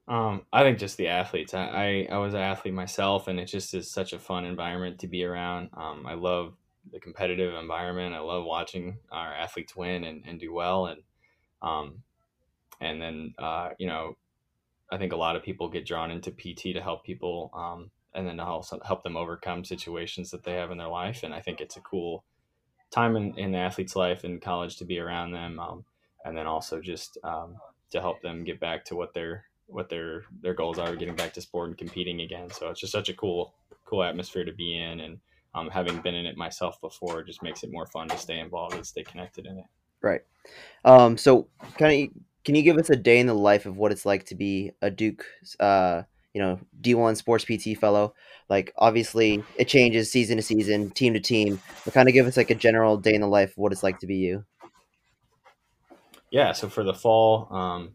Um, 0.08 0.42
I 0.52 0.62
think 0.62 0.78
just 0.78 0.96
the 0.96 1.06
athletes. 1.06 1.54
I, 1.54 2.08
I, 2.10 2.14
I 2.14 2.18
was 2.18 2.34
an 2.34 2.40
athlete 2.40 2.74
myself, 2.74 3.28
and 3.28 3.38
it 3.38 3.46
just 3.46 3.74
is 3.74 3.88
such 3.88 4.12
a 4.12 4.18
fun 4.18 4.44
environment 4.44 4.98
to 5.00 5.06
be 5.06 5.24
around. 5.24 5.70
Um, 5.74 6.04
I 6.04 6.14
love 6.14 6.54
the 6.92 7.00
competitive 7.00 7.54
environment. 7.54 8.14
I 8.14 8.20
love 8.20 8.44
watching 8.44 8.98
our 9.10 9.32
athletes 9.32 9.76
win 9.76 10.04
and, 10.04 10.22
and 10.26 10.40
do 10.40 10.52
well. 10.52 10.86
And, 10.86 11.02
um, 11.62 12.02
and 12.80 13.00
then, 13.00 13.34
uh, 13.38 13.70
you 13.78 13.86
know, 13.86 14.16
I 14.90 14.98
think 14.98 15.12
a 15.12 15.16
lot 15.16 15.36
of 15.36 15.42
people 15.42 15.68
get 15.68 15.86
drawn 15.86 16.10
into 16.10 16.30
PT 16.30 16.74
to 16.74 16.80
help 16.80 17.04
people, 17.04 17.50
um, 17.54 17.90
and 18.14 18.26
then 18.26 18.38
to 18.38 18.44
also 18.44 18.80
help 18.84 19.04
them 19.04 19.16
overcome 19.16 19.64
situations 19.64 20.30
that 20.30 20.42
they 20.42 20.54
have 20.54 20.70
in 20.70 20.78
their 20.78 20.88
life. 20.88 21.22
And 21.22 21.32
I 21.32 21.40
think 21.40 21.60
it's 21.60 21.76
a 21.76 21.80
cool 21.80 22.24
time 22.90 23.14
in, 23.14 23.38
in 23.38 23.52
the 23.52 23.58
athlete's 23.58 23.94
life 23.94 24.24
in 24.24 24.40
college 24.40 24.76
to 24.78 24.84
be 24.84 24.98
around 24.98 25.32
them. 25.32 25.60
Um, 25.60 25.84
and 26.24 26.36
then 26.36 26.46
also 26.46 26.80
just, 26.80 27.18
um, 27.22 27.56
to 27.90 28.00
help 28.00 28.20
them 28.20 28.44
get 28.44 28.58
back 28.58 28.84
to 28.86 28.96
what 28.96 29.14
their, 29.14 29.44
what 29.66 29.88
their, 29.88 30.24
their 30.42 30.54
goals 30.54 30.78
are 30.78 30.96
getting 30.96 31.14
back 31.14 31.32
to 31.34 31.40
sport 31.40 31.68
and 31.68 31.78
competing 31.78 32.20
again. 32.20 32.50
So 32.50 32.68
it's 32.68 32.80
just 32.80 32.92
such 32.92 33.08
a 33.08 33.14
cool, 33.14 33.54
cool 33.84 34.02
atmosphere 34.02 34.44
to 34.44 34.52
be 34.52 34.76
in. 34.76 35.00
And, 35.00 35.20
um, 35.54 35.68
having 35.68 36.00
been 36.00 36.14
in 36.14 36.26
it 36.26 36.36
myself 36.36 36.80
before 36.80 37.22
just 37.22 37.42
makes 37.42 37.62
it 37.62 37.72
more 37.72 37.86
fun 37.86 38.08
to 38.08 38.16
stay 38.16 38.38
involved 38.38 38.74
and 38.74 38.86
stay 38.86 39.02
connected 39.02 39.46
in 39.46 39.58
it. 39.58 39.64
Right. 40.02 40.22
Um, 40.84 41.16
so, 41.16 41.48
kind 41.78 42.08
of, 42.08 42.22
can 42.44 42.54
you 42.54 42.62
give 42.62 42.78
us 42.78 42.90
a 42.90 42.96
day 42.96 43.18
in 43.18 43.26
the 43.26 43.34
life 43.34 43.66
of 43.66 43.76
what 43.76 43.92
it's 43.92 44.06
like 44.06 44.24
to 44.26 44.34
be 44.34 44.72
a 44.80 44.90
Duke, 44.90 45.24
uh, 45.58 46.02
you 46.32 46.40
know, 46.40 46.58
D1 46.80 47.16
Sports 47.16 47.44
PT 47.44 47.78
fellow? 47.78 48.14
Like, 48.48 48.72
obviously, 48.78 49.44
it 49.56 49.68
changes 49.68 50.10
season 50.10 50.36
to 50.36 50.42
season, 50.42 50.90
team 50.90 51.12
to 51.14 51.20
team, 51.20 51.60
but 51.84 51.94
kind 51.94 52.08
of 52.08 52.14
give 52.14 52.26
us 52.26 52.36
like 52.36 52.50
a 52.50 52.54
general 52.54 52.96
day 52.96 53.14
in 53.14 53.20
the 53.20 53.26
life 53.26 53.50
of 53.50 53.58
what 53.58 53.72
it's 53.72 53.82
like 53.82 53.98
to 54.00 54.06
be 54.06 54.16
you. 54.16 54.44
Yeah. 56.30 56.52
So 56.52 56.68
for 56.68 56.84
the 56.84 56.94
fall, 56.94 57.48
um, 57.50 57.90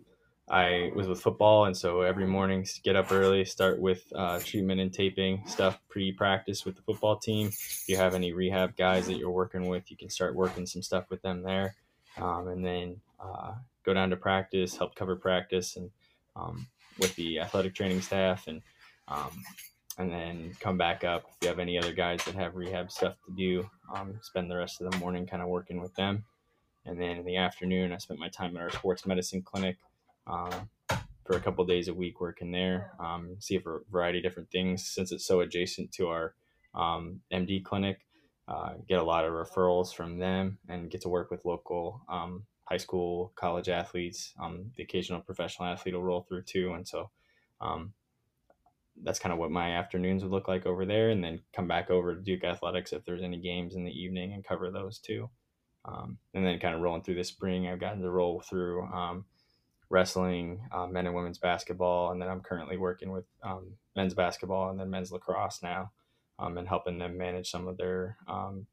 I 0.47 0.91
was 0.93 1.07
with 1.07 1.21
football, 1.21 1.65
and 1.65 1.75
so 1.75 2.01
every 2.01 2.27
morning, 2.27 2.67
get 2.83 2.95
up 2.95 3.11
early, 3.11 3.45
start 3.45 3.79
with 3.79 4.03
uh, 4.13 4.39
treatment 4.39 4.79
and 4.79 4.93
taping 4.93 5.41
stuff 5.47 5.79
pre-practice 5.89 6.65
with 6.65 6.75
the 6.75 6.83
football 6.83 7.17
team. 7.17 7.47
If 7.47 7.85
you 7.87 7.97
have 7.97 8.13
any 8.13 8.31
rehab 8.31 8.75
guys 8.75 9.07
that 9.07 9.17
you're 9.17 9.31
working 9.31 9.67
with, 9.67 9.89
you 9.89 9.97
can 9.97 10.09
start 10.09 10.35
working 10.35 10.67
some 10.67 10.83
stuff 10.83 11.05
with 11.09 11.23
them 11.23 11.41
there, 11.41 11.75
um, 12.17 12.47
and 12.49 12.63
then 12.63 13.01
uh, 13.19 13.53
go 13.83 13.95
down 13.95 14.11
to 14.11 14.17
practice, 14.17 14.77
help 14.77 14.93
cover 14.93 15.15
practice, 15.15 15.77
and 15.77 15.89
um, 16.35 16.67
with 16.99 17.15
the 17.15 17.39
athletic 17.39 17.73
training 17.73 18.01
staff, 18.01 18.47
and 18.47 18.61
um, 19.07 19.31
and 19.97 20.11
then 20.11 20.51
come 20.59 20.77
back 20.77 21.03
up. 21.03 21.23
If 21.27 21.37
you 21.41 21.47
have 21.47 21.59
any 21.59 21.75
other 21.75 21.91
guys 21.91 22.23
that 22.25 22.35
have 22.35 22.55
rehab 22.55 22.91
stuff 22.91 23.15
to 23.25 23.33
do, 23.35 23.67
um, 23.95 24.19
spend 24.21 24.51
the 24.51 24.57
rest 24.57 24.79
of 24.79 24.91
the 24.91 24.97
morning 24.99 25.25
kind 25.25 25.41
of 25.41 25.49
working 25.49 25.81
with 25.81 25.95
them, 25.95 26.23
and 26.85 27.01
then 27.01 27.17
in 27.17 27.25
the 27.25 27.37
afternoon, 27.37 27.91
I 27.91 27.97
spent 27.97 28.19
my 28.19 28.29
time 28.29 28.55
at 28.55 28.61
our 28.61 28.69
sports 28.69 29.07
medicine 29.07 29.41
clinic 29.41 29.77
um, 30.27 30.69
for 31.25 31.35
a 31.35 31.39
couple 31.39 31.65
days 31.65 31.87
a 31.87 31.93
week 31.93 32.21
working 32.21 32.51
there. 32.51 32.91
Um, 32.99 33.35
see 33.39 33.55
a 33.55 33.61
variety 33.91 34.19
of 34.19 34.23
different 34.23 34.51
things 34.51 34.87
since 34.87 35.11
it's 35.11 35.25
so 35.25 35.41
adjacent 35.41 35.91
to 35.93 36.07
our 36.07 36.35
um, 36.73 37.21
MD 37.33 37.63
clinic. 37.63 37.99
Uh, 38.47 38.73
get 38.87 38.99
a 38.99 39.03
lot 39.03 39.25
of 39.25 39.33
referrals 39.33 39.93
from 39.93 40.19
them 40.19 40.59
and 40.69 40.91
get 40.91 41.01
to 41.01 41.09
work 41.09 41.31
with 41.31 41.45
local 41.45 42.01
um, 42.07 42.43
high 42.65 42.77
school, 42.77 43.31
college 43.35 43.69
athletes. 43.69 44.33
Um, 44.39 44.71
the 44.75 44.83
occasional 44.83 45.21
professional 45.21 45.67
athlete 45.67 45.95
will 45.95 46.03
roll 46.03 46.21
through 46.21 46.43
too, 46.43 46.73
and 46.73 46.87
so 46.87 47.09
um, 47.59 47.93
that's 49.03 49.19
kind 49.19 49.33
of 49.33 49.39
what 49.39 49.51
my 49.51 49.71
afternoons 49.71 50.23
would 50.23 50.31
look 50.31 50.47
like 50.47 50.67
over 50.67 50.85
there. 50.85 51.09
And 51.09 51.23
then 51.23 51.41
come 51.53 51.67
back 51.67 51.89
over 51.89 52.15
to 52.15 52.21
Duke 52.21 52.43
Athletics 52.43 52.93
if 52.93 53.03
there's 53.03 53.23
any 53.23 53.37
games 53.37 53.75
in 53.75 53.83
the 53.83 53.91
evening 53.91 54.33
and 54.33 54.43
cover 54.43 54.69
those 54.69 54.99
too. 54.99 55.29
Um, 55.85 56.17
and 56.33 56.45
then 56.45 56.59
kind 56.59 56.73
of 56.73 56.81
rolling 56.81 57.03
through 57.03 57.15
the 57.15 57.23
spring, 57.23 57.67
I've 57.67 57.79
gotten 57.79 58.01
to 58.01 58.09
roll 58.09 58.41
through 58.41 58.85
um, 58.87 59.25
wrestling, 59.95 60.45
uh, 60.71 60.87
men 60.87 61.07
and 61.07 61.15
women's 61.15 61.39
basketball, 61.39 62.11
and 62.11 62.21
then 62.21 62.29
I'm 62.29 62.41
currently 62.49 62.77
working 62.77 63.11
with 63.15 63.25
um, 63.49 63.63
men's 63.95 64.13
basketball 64.13 64.69
and 64.69 64.79
then 64.79 64.89
men's 64.89 65.11
lacrosse 65.11 65.63
now, 65.63 65.91
um, 66.39 66.57
and 66.59 66.67
helping 66.67 66.97
them 66.99 67.17
manage 67.17 67.49
some 67.49 67.67
of 67.67 67.77
their 67.77 68.17
um, 68.27 68.67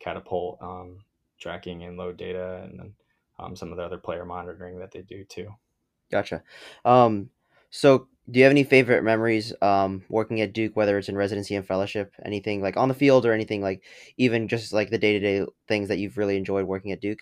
catapult 0.00 0.58
um, 0.62 0.98
tracking 1.40 1.84
and 1.84 1.96
load 1.96 2.16
data, 2.16 2.62
and 2.64 2.78
then 2.80 2.90
um, 3.38 3.56
some 3.56 3.70
of 3.72 3.76
the 3.78 3.84
other 3.84 3.98
player 3.98 4.24
monitoring 4.24 4.78
that 4.80 4.92
they 4.92 5.02
do 5.02 5.24
too. 5.24 5.48
Gotcha. 6.10 6.42
Um, 6.84 7.30
So, 7.70 8.08
do 8.30 8.38
you 8.40 8.44
have 8.44 8.50
any 8.52 8.64
favorite 8.64 9.04
memories 9.04 9.52
um, 9.62 10.04
working 10.08 10.40
at 10.40 10.52
Duke, 10.52 10.74
whether 10.76 10.98
it's 10.98 11.08
in 11.08 11.16
residency 11.16 11.54
and 11.54 11.66
fellowship, 11.66 12.12
anything 12.24 12.60
like 12.62 12.76
on 12.76 12.88
the 12.88 12.94
field 12.94 13.24
or 13.26 13.32
anything 13.32 13.62
like 13.62 13.84
even 14.16 14.48
just 14.48 14.72
like 14.72 14.90
the 14.90 14.98
day 14.98 15.12
to 15.12 15.20
day 15.20 15.46
things 15.68 15.88
that 15.88 15.98
you've 15.98 16.18
really 16.18 16.36
enjoyed 16.36 16.66
working 16.66 16.92
at 16.92 17.00
Duke? 17.00 17.20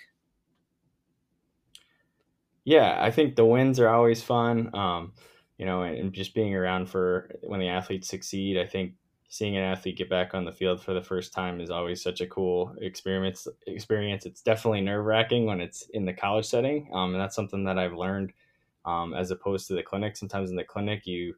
Yeah, 2.65 2.97
I 2.99 3.11
think 3.11 3.37
the 3.37 3.45
wins 3.45 3.79
are 3.81 3.89
always 3.89 4.23
fun. 4.23 4.75
Um, 4.75 5.13
you 5.59 5.67
know, 5.67 5.83
and 5.83 6.13
just 6.13 6.35
being 6.35 6.55
around 6.55 6.89
for 6.89 7.31
when 7.43 7.61
the 7.61 7.69
athletes 7.69 8.09
succeed. 8.09 8.59
I 8.59 8.67
think 8.67 8.95
seeing 9.29 9.57
an 9.57 9.63
athlete 9.63 9.99
get 9.99 10.11
back 10.11 10.35
on 10.35 10.45
the 10.45 10.53
field 10.53 10.83
for 10.83 10.95
the 10.95 11.03
first 11.03 11.33
time 11.33 11.61
is 11.61 11.71
always 11.71 12.03
such 12.03 12.21
a 12.21 12.27
cool 12.27 12.75
experience. 12.81 13.47
Experience. 13.67 14.27
It's 14.27 14.43
definitely 14.43 14.81
nerve 14.81 15.05
wracking 15.05 15.47
when 15.47 15.61
it's 15.61 15.89
in 15.91 16.05
the 16.05 16.13
college 16.13 16.47
setting, 16.47 16.91
um, 16.93 17.13
and 17.15 17.21
that's 17.21 17.37
something 17.37 17.65
that 17.65 17.79
I've 17.79 17.93
learned 17.95 18.33
um, 18.85 19.15
as 19.15 19.31
opposed 19.31 19.69
to 19.69 19.75
the 19.75 19.83
clinic. 19.83 20.17
Sometimes 20.17 20.51
in 20.51 20.57
the 20.57 20.65
clinic, 20.65 21.07
you 21.07 21.35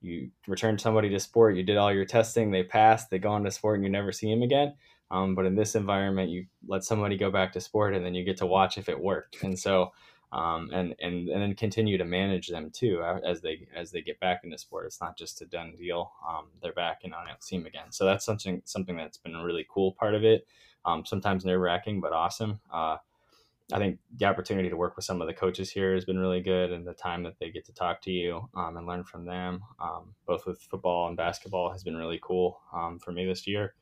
you 0.00 0.30
return 0.46 0.78
somebody 0.78 1.08
to 1.10 1.18
sport, 1.18 1.56
you 1.56 1.64
did 1.64 1.76
all 1.76 1.92
your 1.92 2.04
testing, 2.04 2.50
they 2.52 2.62
passed, 2.62 3.10
they 3.10 3.18
go 3.18 3.30
on 3.30 3.42
to 3.44 3.50
sport, 3.50 3.76
and 3.76 3.84
you 3.84 3.90
never 3.90 4.12
see 4.12 4.30
them 4.30 4.42
again. 4.42 4.74
Um, 5.10 5.34
but 5.34 5.44
in 5.44 5.56
this 5.56 5.74
environment, 5.74 6.30
you 6.30 6.46
let 6.68 6.84
somebody 6.84 7.16
go 7.16 7.30
back 7.32 7.52
to 7.52 7.60
sport, 7.60 7.94
and 7.94 8.04
then 8.04 8.14
you 8.14 8.24
get 8.24 8.36
to 8.38 8.46
watch 8.46 8.78
if 8.78 8.88
it 8.88 9.00
worked. 9.00 9.42
And 9.42 9.58
so 9.58 9.92
um, 10.32 10.70
and 10.72 10.94
and 11.00 11.28
and 11.28 11.42
then 11.42 11.54
continue 11.54 11.96
to 11.96 12.04
manage 12.04 12.48
them 12.48 12.70
too 12.70 13.02
as 13.26 13.40
they 13.40 13.66
as 13.74 13.90
they 13.90 14.02
get 14.02 14.20
back 14.20 14.40
into 14.44 14.58
sport. 14.58 14.86
It's 14.86 15.00
not 15.00 15.16
just 15.16 15.40
a 15.40 15.46
done 15.46 15.74
deal. 15.76 16.12
Um, 16.28 16.46
they're 16.62 16.72
back 16.72 17.00
and 17.04 17.14
I 17.14 17.26
don't 17.26 17.42
see 17.42 17.56
them 17.56 17.66
again. 17.66 17.90
So 17.90 18.04
that's 18.04 18.24
something 18.24 18.62
something 18.64 18.96
that's 18.96 19.18
been 19.18 19.34
a 19.34 19.44
really 19.44 19.66
cool 19.68 19.92
part 19.92 20.14
of 20.14 20.24
it. 20.24 20.46
Um, 20.84 21.04
sometimes 21.04 21.44
nerve 21.44 21.60
wracking, 21.60 22.00
but 22.00 22.12
awesome. 22.12 22.60
Uh, 22.72 22.98
I 23.70 23.78
think 23.78 23.98
the 24.16 24.24
opportunity 24.24 24.70
to 24.70 24.76
work 24.76 24.96
with 24.96 25.04
some 25.04 25.20
of 25.20 25.26
the 25.26 25.34
coaches 25.34 25.70
here 25.70 25.94
has 25.94 26.06
been 26.06 26.18
really 26.18 26.40
good, 26.40 26.72
and 26.72 26.86
the 26.86 26.94
time 26.94 27.22
that 27.24 27.38
they 27.38 27.50
get 27.50 27.66
to 27.66 27.74
talk 27.74 28.00
to 28.02 28.10
you 28.10 28.48
um, 28.54 28.78
and 28.78 28.86
learn 28.86 29.04
from 29.04 29.26
them, 29.26 29.62
um, 29.78 30.14
both 30.26 30.46
with 30.46 30.58
football 30.58 31.08
and 31.08 31.18
basketball, 31.18 31.70
has 31.70 31.84
been 31.84 31.96
really 31.96 32.18
cool 32.22 32.60
um, 32.72 32.98
for 32.98 33.12
me 33.12 33.26
this 33.26 33.46
year. 33.46 33.74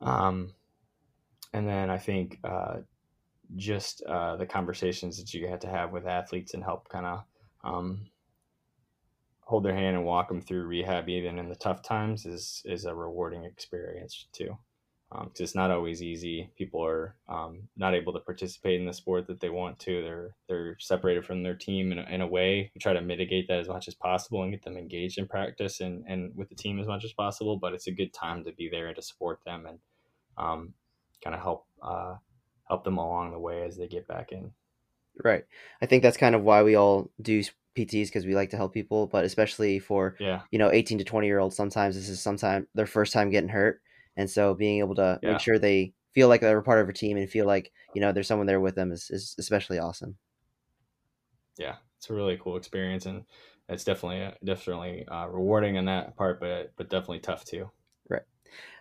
Um, 0.00 0.54
and 1.52 1.68
then 1.68 1.90
I 1.90 1.98
think 1.98 2.38
uh, 2.44 2.78
just 3.56 4.02
uh, 4.04 4.36
the 4.36 4.46
conversations 4.46 5.18
that 5.18 5.34
you 5.34 5.46
had 5.46 5.60
to 5.60 5.68
have 5.68 5.92
with 5.92 6.06
athletes 6.06 6.54
and 6.54 6.62
help 6.62 6.88
kind 6.88 7.06
of 7.06 7.24
um, 7.64 8.06
hold 9.40 9.64
their 9.64 9.74
hand 9.74 9.96
and 9.96 10.04
walk 10.04 10.28
them 10.28 10.40
through 10.40 10.64
rehab 10.64 11.08
even 11.08 11.38
in 11.38 11.48
the 11.48 11.56
tough 11.56 11.82
times 11.82 12.26
is 12.26 12.62
is 12.64 12.84
a 12.84 12.94
rewarding 12.94 13.44
experience 13.44 14.26
too. 14.32 14.56
Because 15.10 15.40
um, 15.40 15.44
it's 15.44 15.54
not 15.54 15.70
always 15.70 16.02
easy. 16.02 16.50
People 16.56 16.82
are 16.82 17.16
um, 17.28 17.68
not 17.76 17.94
able 17.94 18.14
to 18.14 18.20
participate 18.20 18.80
in 18.80 18.86
the 18.86 18.94
sport 18.94 19.26
that 19.26 19.40
they 19.40 19.50
want 19.50 19.78
to. 19.80 20.02
They're 20.02 20.34
they're 20.48 20.76
separated 20.78 21.26
from 21.26 21.42
their 21.42 21.54
team 21.54 21.92
in 21.92 21.98
a, 21.98 22.02
in 22.04 22.22
a 22.22 22.26
way. 22.26 22.70
We 22.74 22.78
try 22.78 22.94
to 22.94 23.02
mitigate 23.02 23.46
that 23.48 23.58
as 23.58 23.68
much 23.68 23.88
as 23.88 23.94
possible 23.94 24.42
and 24.42 24.52
get 24.52 24.62
them 24.62 24.78
engaged 24.78 25.18
in 25.18 25.28
practice 25.28 25.80
and, 25.80 26.02
and 26.08 26.34
with 26.34 26.48
the 26.48 26.54
team 26.54 26.80
as 26.80 26.86
much 26.86 27.04
as 27.04 27.12
possible 27.12 27.58
but 27.58 27.74
it's 27.74 27.88
a 27.88 27.92
good 27.92 28.14
time 28.14 28.42
to 28.44 28.52
be 28.52 28.70
there 28.70 28.86
and 28.86 28.96
to 28.96 29.02
support 29.02 29.40
them 29.44 29.66
and 29.66 29.78
um, 30.38 30.72
kind 31.22 31.34
of 31.36 31.42
help 31.42 31.66
uh, 31.82 32.14
help 32.68 32.84
them 32.84 32.98
along 32.98 33.32
the 33.32 33.38
way 33.38 33.64
as 33.64 33.76
they 33.76 33.88
get 33.88 34.08
back 34.08 34.32
in. 34.32 34.52
Right. 35.22 35.44
I 35.80 35.86
think 35.86 36.02
that's 36.02 36.16
kind 36.16 36.34
of 36.34 36.42
why 36.42 36.62
we 36.62 36.74
all 36.74 37.10
do 37.20 37.42
PTs 37.76 38.06
because 38.06 38.26
we 38.26 38.34
like 38.34 38.50
to 38.50 38.56
help 38.56 38.72
people, 38.72 39.06
but 39.06 39.24
especially 39.24 39.78
for 39.78 40.16
yeah. 40.18 40.42
you 40.50 40.58
know 40.58 40.70
18 40.70 40.98
to 40.98 41.04
20 41.04 41.26
year 41.26 41.38
olds, 41.38 41.56
sometimes 41.56 41.94
this 41.94 42.08
is 42.08 42.20
sometimes 42.20 42.66
their 42.74 42.86
first 42.86 43.12
time 43.12 43.30
getting 43.30 43.48
hurt, 43.48 43.80
and 44.16 44.28
so 44.28 44.54
being 44.54 44.78
able 44.78 44.94
to 44.96 45.18
yeah. 45.22 45.32
make 45.32 45.40
sure 45.40 45.58
they 45.58 45.92
feel 46.12 46.28
like 46.28 46.40
they're 46.40 46.58
a 46.58 46.62
part 46.62 46.80
of 46.80 46.88
a 46.88 46.92
team 46.92 47.16
and 47.16 47.28
feel 47.28 47.46
like 47.46 47.72
you 47.94 48.00
know 48.00 48.12
there's 48.12 48.28
someone 48.28 48.46
there 48.46 48.60
with 48.60 48.74
them 48.74 48.92
is, 48.92 49.10
is 49.10 49.34
especially 49.38 49.78
awesome. 49.78 50.16
Yeah, 51.58 51.76
it's 51.98 52.10
a 52.10 52.14
really 52.14 52.38
cool 52.42 52.56
experience, 52.56 53.06
and 53.06 53.24
it's 53.68 53.84
definitely 53.84 54.34
definitely 54.44 55.06
uh, 55.08 55.26
rewarding 55.26 55.76
in 55.76 55.86
that 55.86 56.16
part, 56.16 56.40
but 56.40 56.72
but 56.76 56.90
definitely 56.90 57.20
tough 57.20 57.44
too. 57.44 57.70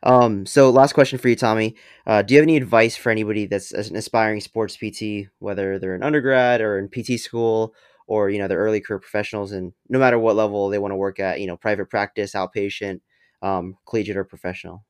Um, 0.03 0.45
so 0.45 0.69
last 0.69 0.93
question 0.93 1.19
for 1.19 1.29
you, 1.29 1.35
Tommy. 1.35 1.75
Uh, 2.07 2.21
do 2.21 2.33
you 2.33 2.39
have 2.39 2.45
any 2.45 2.57
advice 2.57 2.95
for 2.95 3.11
anybody 3.11 3.45
that's 3.45 3.71
an 3.71 3.95
aspiring 3.95 4.41
sports 4.41 4.75
PT, 4.77 5.29
whether 5.39 5.77
they're 5.77 5.95
an 5.95 6.03
undergrad 6.03 6.61
or 6.61 6.79
in 6.79 6.89
PT 6.89 7.19
school, 7.19 7.75
or 8.07 8.29
you 8.29 8.39
know 8.39 8.47
they're 8.47 8.59
early 8.59 8.81
career 8.81 8.99
professionals, 8.99 9.51
and 9.51 9.73
no 9.89 9.99
matter 9.99 10.17
what 10.17 10.35
level 10.35 10.69
they 10.69 10.79
want 10.79 10.91
to 10.91 10.97
work 10.97 11.19
at, 11.19 11.39
you 11.39 11.47
know, 11.47 11.57
private 11.57 11.89
practice, 11.89 12.33
outpatient, 12.33 13.01
um, 13.41 13.77
collegiate, 13.85 14.17
or 14.17 14.23
professional? 14.23 14.83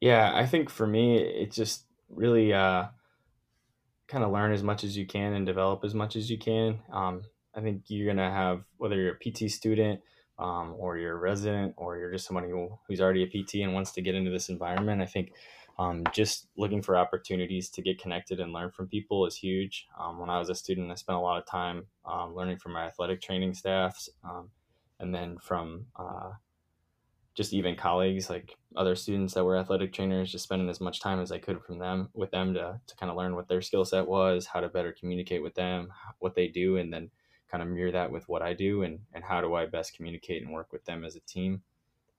Yeah, 0.00 0.32
I 0.34 0.46
think 0.46 0.70
for 0.70 0.86
me, 0.86 1.18
it's 1.18 1.56
just 1.56 1.84
really 2.08 2.52
uh, 2.52 2.86
kind 4.08 4.24
of 4.24 4.32
learn 4.32 4.52
as 4.52 4.62
much 4.62 4.84
as 4.84 4.96
you 4.96 5.06
can 5.06 5.34
and 5.34 5.46
develop 5.46 5.84
as 5.84 5.94
much 5.94 6.16
as 6.16 6.30
you 6.30 6.38
can. 6.38 6.80
Um, 6.92 7.22
I 7.54 7.60
think 7.60 7.84
you're 7.88 8.06
gonna 8.06 8.30
have 8.30 8.64
whether 8.78 8.96
you're 8.96 9.18
a 9.20 9.30
PT 9.30 9.50
student 9.50 10.00
um, 10.38 10.74
or 10.78 10.98
you're 10.98 11.16
a 11.16 11.20
resident 11.20 11.74
or 11.76 11.96
you're 11.96 12.12
just 12.12 12.26
somebody 12.26 12.50
who, 12.50 12.78
who's 12.86 13.00
already 13.00 13.22
a 13.22 13.26
PT 13.26 13.56
and 13.56 13.74
wants 13.74 13.92
to 13.92 14.02
get 14.02 14.14
into 14.14 14.30
this 14.30 14.48
environment, 14.48 15.02
I 15.02 15.06
think 15.06 15.32
um, 15.78 16.04
just 16.12 16.48
looking 16.56 16.82
for 16.82 16.96
opportunities 16.96 17.68
to 17.70 17.82
get 17.82 18.00
connected 18.00 18.40
and 18.40 18.52
learn 18.52 18.70
from 18.70 18.88
people 18.88 19.26
is 19.26 19.36
huge. 19.36 19.86
Um, 19.98 20.18
when 20.18 20.30
I 20.30 20.38
was 20.38 20.48
a 20.48 20.54
student, 20.54 20.90
I 20.90 20.94
spent 20.94 21.18
a 21.18 21.20
lot 21.20 21.38
of 21.38 21.46
time 21.46 21.86
um, 22.04 22.34
learning 22.34 22.58
from 22.58 22.72
my 22.72 22.86
athletic 22.86 23.20
training 23.20 23.54
staffs 23.54 24.08
um, 24.24 24.50
and 25.00 25.14
then 25.14 25.36
from 25.38 25.86
uh, 25.96 26.30
just 27.36 27.52
even 27.52 27.76
colleagues 27.76 28.30
like 28.30 28.56
other 28.76 28.96
students 28.96 29.34
that 29.34 29.44
were 29.44 29.58
athletic 29.58 29.92
trainers 29.92 30.32
just 30.32 30.44
spending 30.44 30.68
as 30.70 30.80
much 30.80 31.00
time 31.00 31.20
as 31.20 31.30
i 31.30 31.38
could 31.38 31.62
from 31.62 31.78
them 31.78 32.08
with 32.14 32.30
them 32.30 32.54
to, 32.54 32.80
to 32.86 32.96
kind 32.96 33.10
of 33.10 33.16
learn 33.16 33.34
what 33.34 33.46
their 33.46 33.60
skill 33.60 33.84
set 33.84 34.06
was 34.06 34.46
how 34.46 34.58
to 34.58 34.68
better 34.68 34.92
communicate 34.98 35.42
with 35.42 35.54
them 35.54 35.88
what 36.18 36.34
they 36.34 36.48
do 36.48 36.78
and 36.78 36.92
then 36.92 37.10
kind 37.50 37.62
of 37.62 37.68
mirror 37.68 37.92
that 37.92 38.10
with 38.10 38.28
what 38.28 38.42
I 38.42 38.52
do 38.52 38.82
and, 38.82 38.98
and 39.12 39.24
how 39.24 39.40
do 39.40 39.54
I 39.54 39.66
best 39.66 39.94
communicate 39.94 40.42
and 40.42 40.52
work 40.52 40.72
with 40.72 40.84
them 40.84 41.04
as 41.04 41.16
a 41.16 41.20
team. 41.20 41.62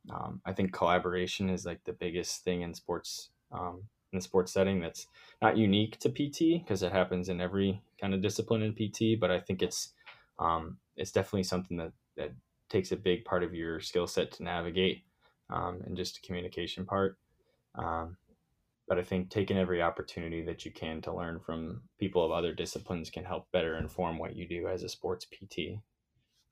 Um, 0.09 0.41
I 0.45 0.53
think 0.53 0.71
collaboration 0.71 1.49
is 1.49 1.65
like 1.65 1.83
the 1.83 1.93
biggest 1.93 2.43
thing 2.43 2.61
in 2.61 2.73
sports 2.73 3.29
um, 3.51 3.83
in 4.13 4.19
the 4.19 4.23
sports 4.23 4.53
setting 4.53 4.79
that's 4.79 5.07
not 5.41 5.57
unique 5.57 5.99
to 5.99 6.09
PT 6.09 6.63
because 6.63 6.81
it 6.81 6.91
happens 6.91 7.27
in 7.29 7.41
every 7.41 7.81
kind 7.99 8.13
of 8.13 8.21
discipline 8.21 8.61
in 8.61 8.73
PT, 8.73 9.19
but 9.19 9.31
I 9.31 9.39
think 9.39 9.61
it's 9.61 9.93
um, 10.39 10.77
it's 10.95 11.11
definitely 11.11 11.43
something 11.43 11.77
that 11.77 11.91
that 12.15 12.31
takes 12.69 12.91
a 12.91 12.97
big 12.97 13.25
part 13.25 13.43
of 13.43 13.53
your 13.53 13.79
skill 13.79 14.07
set 14.07 14.31
to 14.33 14.43
navigate 14.43 15.03
um, 15.49 15.81
and 15.85 15.97
just 15.97 16.17
a 16.17 16.21
communication 16.21 16.85
part. 16.85 17.17
Um, 17.75 18.17
but 18.87 18.97
I 18.97 19.03
think 19.03 19.29
taking 19.29 19.57
every 19.57 19.81
opportunity 19.81 20.43
that 20.43 20.63
you 20.63 20.71
can 20.71 21.01
to 21.01 21.13
learn 21.13 21.39
from 21.39 21.81
people 21.99 22.23
of 22.23 22.31
other 22.31 22.53
disciplines 22.53 23.09
can 23.09 23.25
help 23.25 23.51
better 23.51 23.77
inform 23.77 24.17
what 24.17 24.35
you 24.35 24.47
do 24.47 24.67
as 24.67 24.83
a 24.83 24.89
sports 24.89 25.25
PT. 25.25 25.79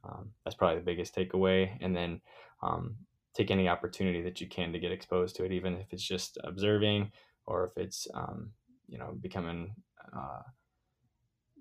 Um, 0.04 0.32
that's 0.44 0.56
probably 0.56 0.78
the 0.78 0.86
biggest 0.86 1.16
takeaway. 1.16 1.78
And 1.82 1.96
then 1.96 2.22
um, 2.62 2.98
take 3.34 3.52
any 3.52 3.70
opportunity 3.70 4.22
that 4.24 4.42
you 4.42 4.48
can 4.48 4.74
to 4.74 4.80
get 4.80 4.92
exposed 4.92 5.36
to 5.38 5.46
it, 5.46 5.54
even 5.54 5.76
if 5.76 5.94
it's 5.94 6.08
just 6.08 6.38
observing 6.44 7.12
or 7.46 7.66
if 7.66 7.78
it's, 7.78 8.08
um, 8.14 8.52
you 8.88 8.98
know, 8.98 9.18
becoming, 9.22 9.74
uh, 10.16 10.42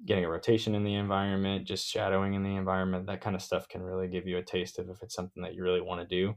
getting 0.05 0.25
a 0.25 0.29
rotation 0.29 0.75
in 0.75 0.85
the 0.85 0.95
environment, 0.95 1.67
just 1.67 1.89
shadowing 1.89 2.35
in 2.35 2.43
the 2.43 2.57
environment. 2.57 3.07
That 3.07 3.21
kind 3.21 3.37
of 3.37 3.43
stuff 3.43 3.69
can 3.69 3.83
really 3.83 4.09
give 4.09 4.27
you 4.27 4.39
a 4.39 4.43
taste 4.43 4.79
of 4.79 4.91
if 4.91 5.03
it's 5.03 5.15
something 5.15 5.43
that 5.43 5.55
you 5.55 5.63
really 5.63 5.81
want 5.81 6.01
to 6.01 6.07
do. 6.07 6.35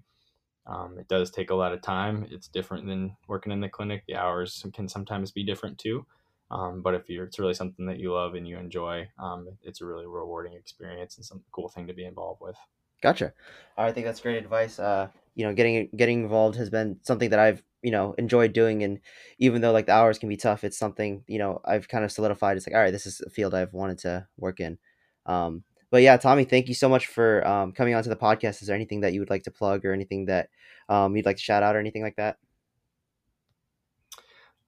Um, 0.67 0.99
it 0.99 1.07
does 1.07 1.31
take 1.31 1.49
a 1.49 1.55
lot 1.55 1.73
of 1.73 1.81
time. 1.81 2.27
It's 2.29 2.47
different 2.47 2.85
than 2.87 3.15
working 3.27 3.51
in 3.51 3.61
the 3.61 3.69
clinic. 3.69 4.03
The 4.07 4.15
hours 4.15 4.65
can 4.73 4.87
sometimes 4.89 5.31
be 5.31 5.43
different 5.43 5.79
too. 5.79 6.05
Um, 6.51 6.81
but 6.81 6.93
if 6.93 7.09
you're, 7.09 7.25
it's 7.25 7.39
really 7.39 7.53
something 7.53 7.85
that 7.87 7.99
you 7.99 8.13
love 8.13 8.35
and 8.35 8.47
you 8.47 8.57
enjoy, 8.57 9.09
um, 9.19 9.57
it's 9.63 9.81
a 9.81 9.85
really 9.85 10.05
rewarding 10.05 10.53
experience 10.53 11.17
and 11.17 11.25
some 11.25 11.43
cool 11.51 11.69
thing 11.69 11.87
to 11.87 11.93
be 11.93 12.05
involved 12.05 12.41
with. 12.41 12.57
Gotcha. 13.01 13.33
I 13.77 13.91
think 13.91 14.05
that's 14.05 14.21
great 14.21 14.37
advice. 14.37 14.79
Uh, 14.79 15.09
you 15.35 15.45
know, 15.45 15.53
getting 15.53 15.89
getting 15.95 16.23
involved 16.23 16.55
has 16.57 16.69
been 16.69 16.99
something 17.03 17.29
that 17.29 17.39
I've 17.39 17.63
you 17.83 17.91
know 17.91 18.13
enjoyed 18.17 18.53
doing, 18.53 18.83
and 18.83 18.99
even 19.37 19.61
though 19.61 19.71
like 19.71 19.85
the 19.85 19.93
hours 19.93 20.17
can 20.17 20.29
be 20.29 20.37
tough, 20.37 20.63
it's 20.63 20.77
something 20.77 21.23
you 21.27 21.37
know 21.37 21.61
I've 21.63 21.87
kind 21.87 22.03
of 22.03 22.11
solidified. 22.11 22.57
It's 22.57 22.67
like 22.67 22.75
all 22.75 22.81
right, 22.81 22.91
this 22.91 23.05
is 23.05 23.21
a 23.21 23.29
field 23.29 23.53
I've 23.53 23.73
wanted 23.73 23.99
to 23.99 24.27
work 24.37 24.59
in. 24.59 24.79
Um, 25.27 25.63
but 25.89 26.01
yeah, 26.01 26.17
Tommy, 26.17 26.43
thank 26.43 26.67
you 26.67 26.73
so 26.73 26.89
much 26.89 27.07
for 27.07 27.45
um, 27.47 27.71
coming 27.71 27.95
onto 27.95 28.09
the 28.09 28.15
podcast. 28.15 28.61
Is 28.61 28.67
there 28.67 28.75
anything 28.75 29.01
that 29.01 29.13
you 29.13 29.19
would 29.19 29.29
like 29.29 29.43
to 29.43 29.51
plug 29.51 29.85
or 29.85 29.93
anything 29.93 30.25
that 30.25 30.49
um, 30.89 31.15
you'd 31.15 31.25
like 31.25 31.37
to 31.37 31.41
shout 31.43 31.63
out 31.63 31.75
or 31.75 31.79
anything 31.79 32.03
like 32.03 32.15
that? 32.17 32.37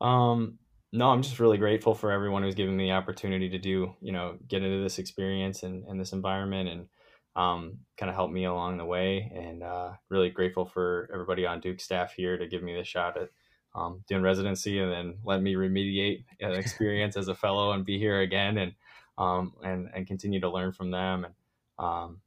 Um, 0.01 0.59
no, 0.91 1.09
I'm 1.09 1.21
just 1.21 1.39
really 1.39 1.57
grateful 1.57 1.93
for 1.93 2.11
everyone 2.11 2.43
who's 2.43 2.55
given 2.55 2.75
me 2.75 2.85
the 2.85 2.93
opportunity 2.93 3.49
to 3.49 3.59
do, 3.59 3.93
you 4.01 4.11
know, 4.11 4.37
get 4.47 4.63
into 4.63 4.81
this 4.81 4.97
experience 4.97 5.63
and, 5.63 5.83
and 5.85 5.99
this 5.99 6.13
environment 6.13 6.69
and 6.69 6.87
um, 7.35 7.77
kind 7.97 8.09
of 8.09 8.15
help 8.15 8.31
me 8.31 8.45
along 8.45 8.77
the 8.77 8.85
way. 8.85 9.31
And 9.35 9.61
uh, 9.61 9.91
really 10.09 10.29
grateful 10.29 10.65
for 10.65 11.09
everybody 11.13 11.45
on 11.45 11.59
Duke 11.59 11.79
staff 11.79 12.13
here 12.13 12.37
to 12.37 12.47
give 12.47 12.63
me 12.63 12.75
the 12.75 12.83
shot 12.83 13.17
at 13.17 13.29
um, 13.75 14.03
doing 14.07 14.23
residency 14.23 14.79
and 14.79 14.91
then 14.91 15.17
let 15.23 15.41
me 15.41 15.53
remediate 15.53 16.23
an 16.39 16.53
experience 16.53 17.15
as 17.17 17.27
a 17.27 17.35
fellow 17.35 17.73
and 17.73 17.85
be 17.85 17.99
here 17.99 18.21
again. 18.21 18.57
And 18.57 18.73
um, 19.19 19.53
and 19.63 19.89
and 19.93 20.07
continue 20.07 20.39
to 20.39 20.49
learn 20.49 20.71
from 20.71 20.89
them 20.89 21.25
and 21.25 21.33
um, 21.77 22.21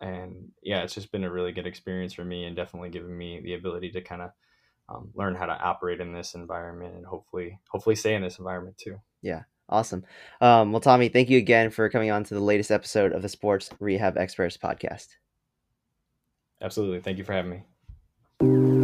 and 0.00 0.50
yeah, 0.62 0.82
it's 0.82 0.94
just 0.94 1.12
been 1.12 1.24
a 1.24 1.30
really 1.30 1.52
good 1.52 1.66
experience 1.66 2.12
for 2.12 2.24
me 2.24 2.44
and 2.44 2.56
definitely 2.56 2.90
given 2.90 3.16
me 3.16 3.40
the 3.40 3.54
ability 3.54 3.90
to 3.92 4.00
kind 4.00 4.22
of 4.22 4.30
um, 4.88 5.10
learn 5.14 5.34
how 5.34 5.46
to 5.46 5.58
operate 5.58 6.00
in 6.00 6.12
this 6.12 6.34
environment 6.34 6.94
and 6.94 7.06
hopefully 7.06 7.58
hopefully 7.70 7.94
stay 7.96 8.14
in 8.14 8.22
this 8.22 8.38
environment 8.38 8.76
too. 8.76 9.00
Yeah, 9.22 9.42
Awesome. 9.68 10.04
Um, 10.40 10.72
well, 10.72 10.80
Tommy, 10.80 11.08
thank 11.08 11.28
you 11.28 11.38
again 11.38 11.70
for 11.70 11.88
coming 11.88 12.10
on 12.10 12.24
to 12.24 12.34
the 12.34 12.40
latest 12.40 12.70
episode 12.70 13.12
of 13.12 13.22
the 13.22 13.28
Sports 13.28 13.70
Rehab 13.80 14.16
Experts 14.16 14.56
podcast. 14.56 15.08
Absolutely. 16.62 17.00
Thank 17.00 17.18
you 17.18 17.24
for 17.24 17.32
having 17.32 17.64
me. 18.40 18.75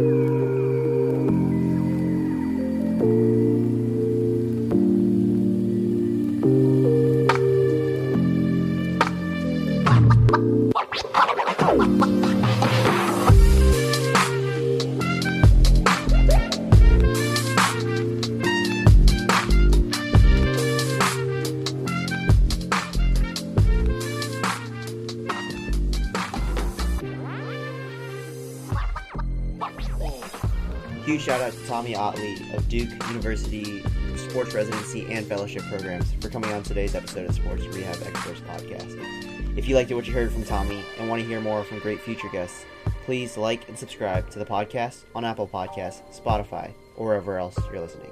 Tommy 31.67 31.95
Otley 31.95 32.53
of 32.53 32.67
Duke 32.69 32.89
University 33.07 33.83
Sports 34.15 34.53
Residency 34.53 35.11
and 35.11 35.25
Fellowship 35.25 35.63
Programs 35.63 36.13
for 36.21 36.29
coming 36.29 36.51
on 36.51 36.63
today's 36.63 36.95
episode 36.95 37.29
of 37.29 37.35
Sports 37.35 37.65
Rehab 37.67 37.95
Experts 38.05 38.41
Podcast. 38.41 39.57
If 39.57 39.67
you 39.67 39.75
liked 39.75 39.91
what 39.91 40.07
you 40.07 40.13
heard 40.13 40.31
from 40.31 40.43
Tommy 40.43 40.83
and 40.99 41.09
want 41.09 41.21
to 41.21 41.27
hear 41.27 41.41
more 41.41 41.63
from 41.63 41.79
great 41.79 42.01
future 42.01 42.29
guests, 42.29 42.65
please 43.05 43.37
like 43.37 43.67
and 43.67 43.77
subscribe 43.77 44.29
to 44.31 44.39
the 44.39 44.45
podcast 44.45 45.03
on 45.13 45.25
Apple 45.25 45.47
Podcasts, 45.47 46.01
Spotify, 46.19 46.71
or 46.95 47.07
wherever 47.07 47.37
else 47.37 47.57
you're 47.71 47.81
listening. 47.81 48.11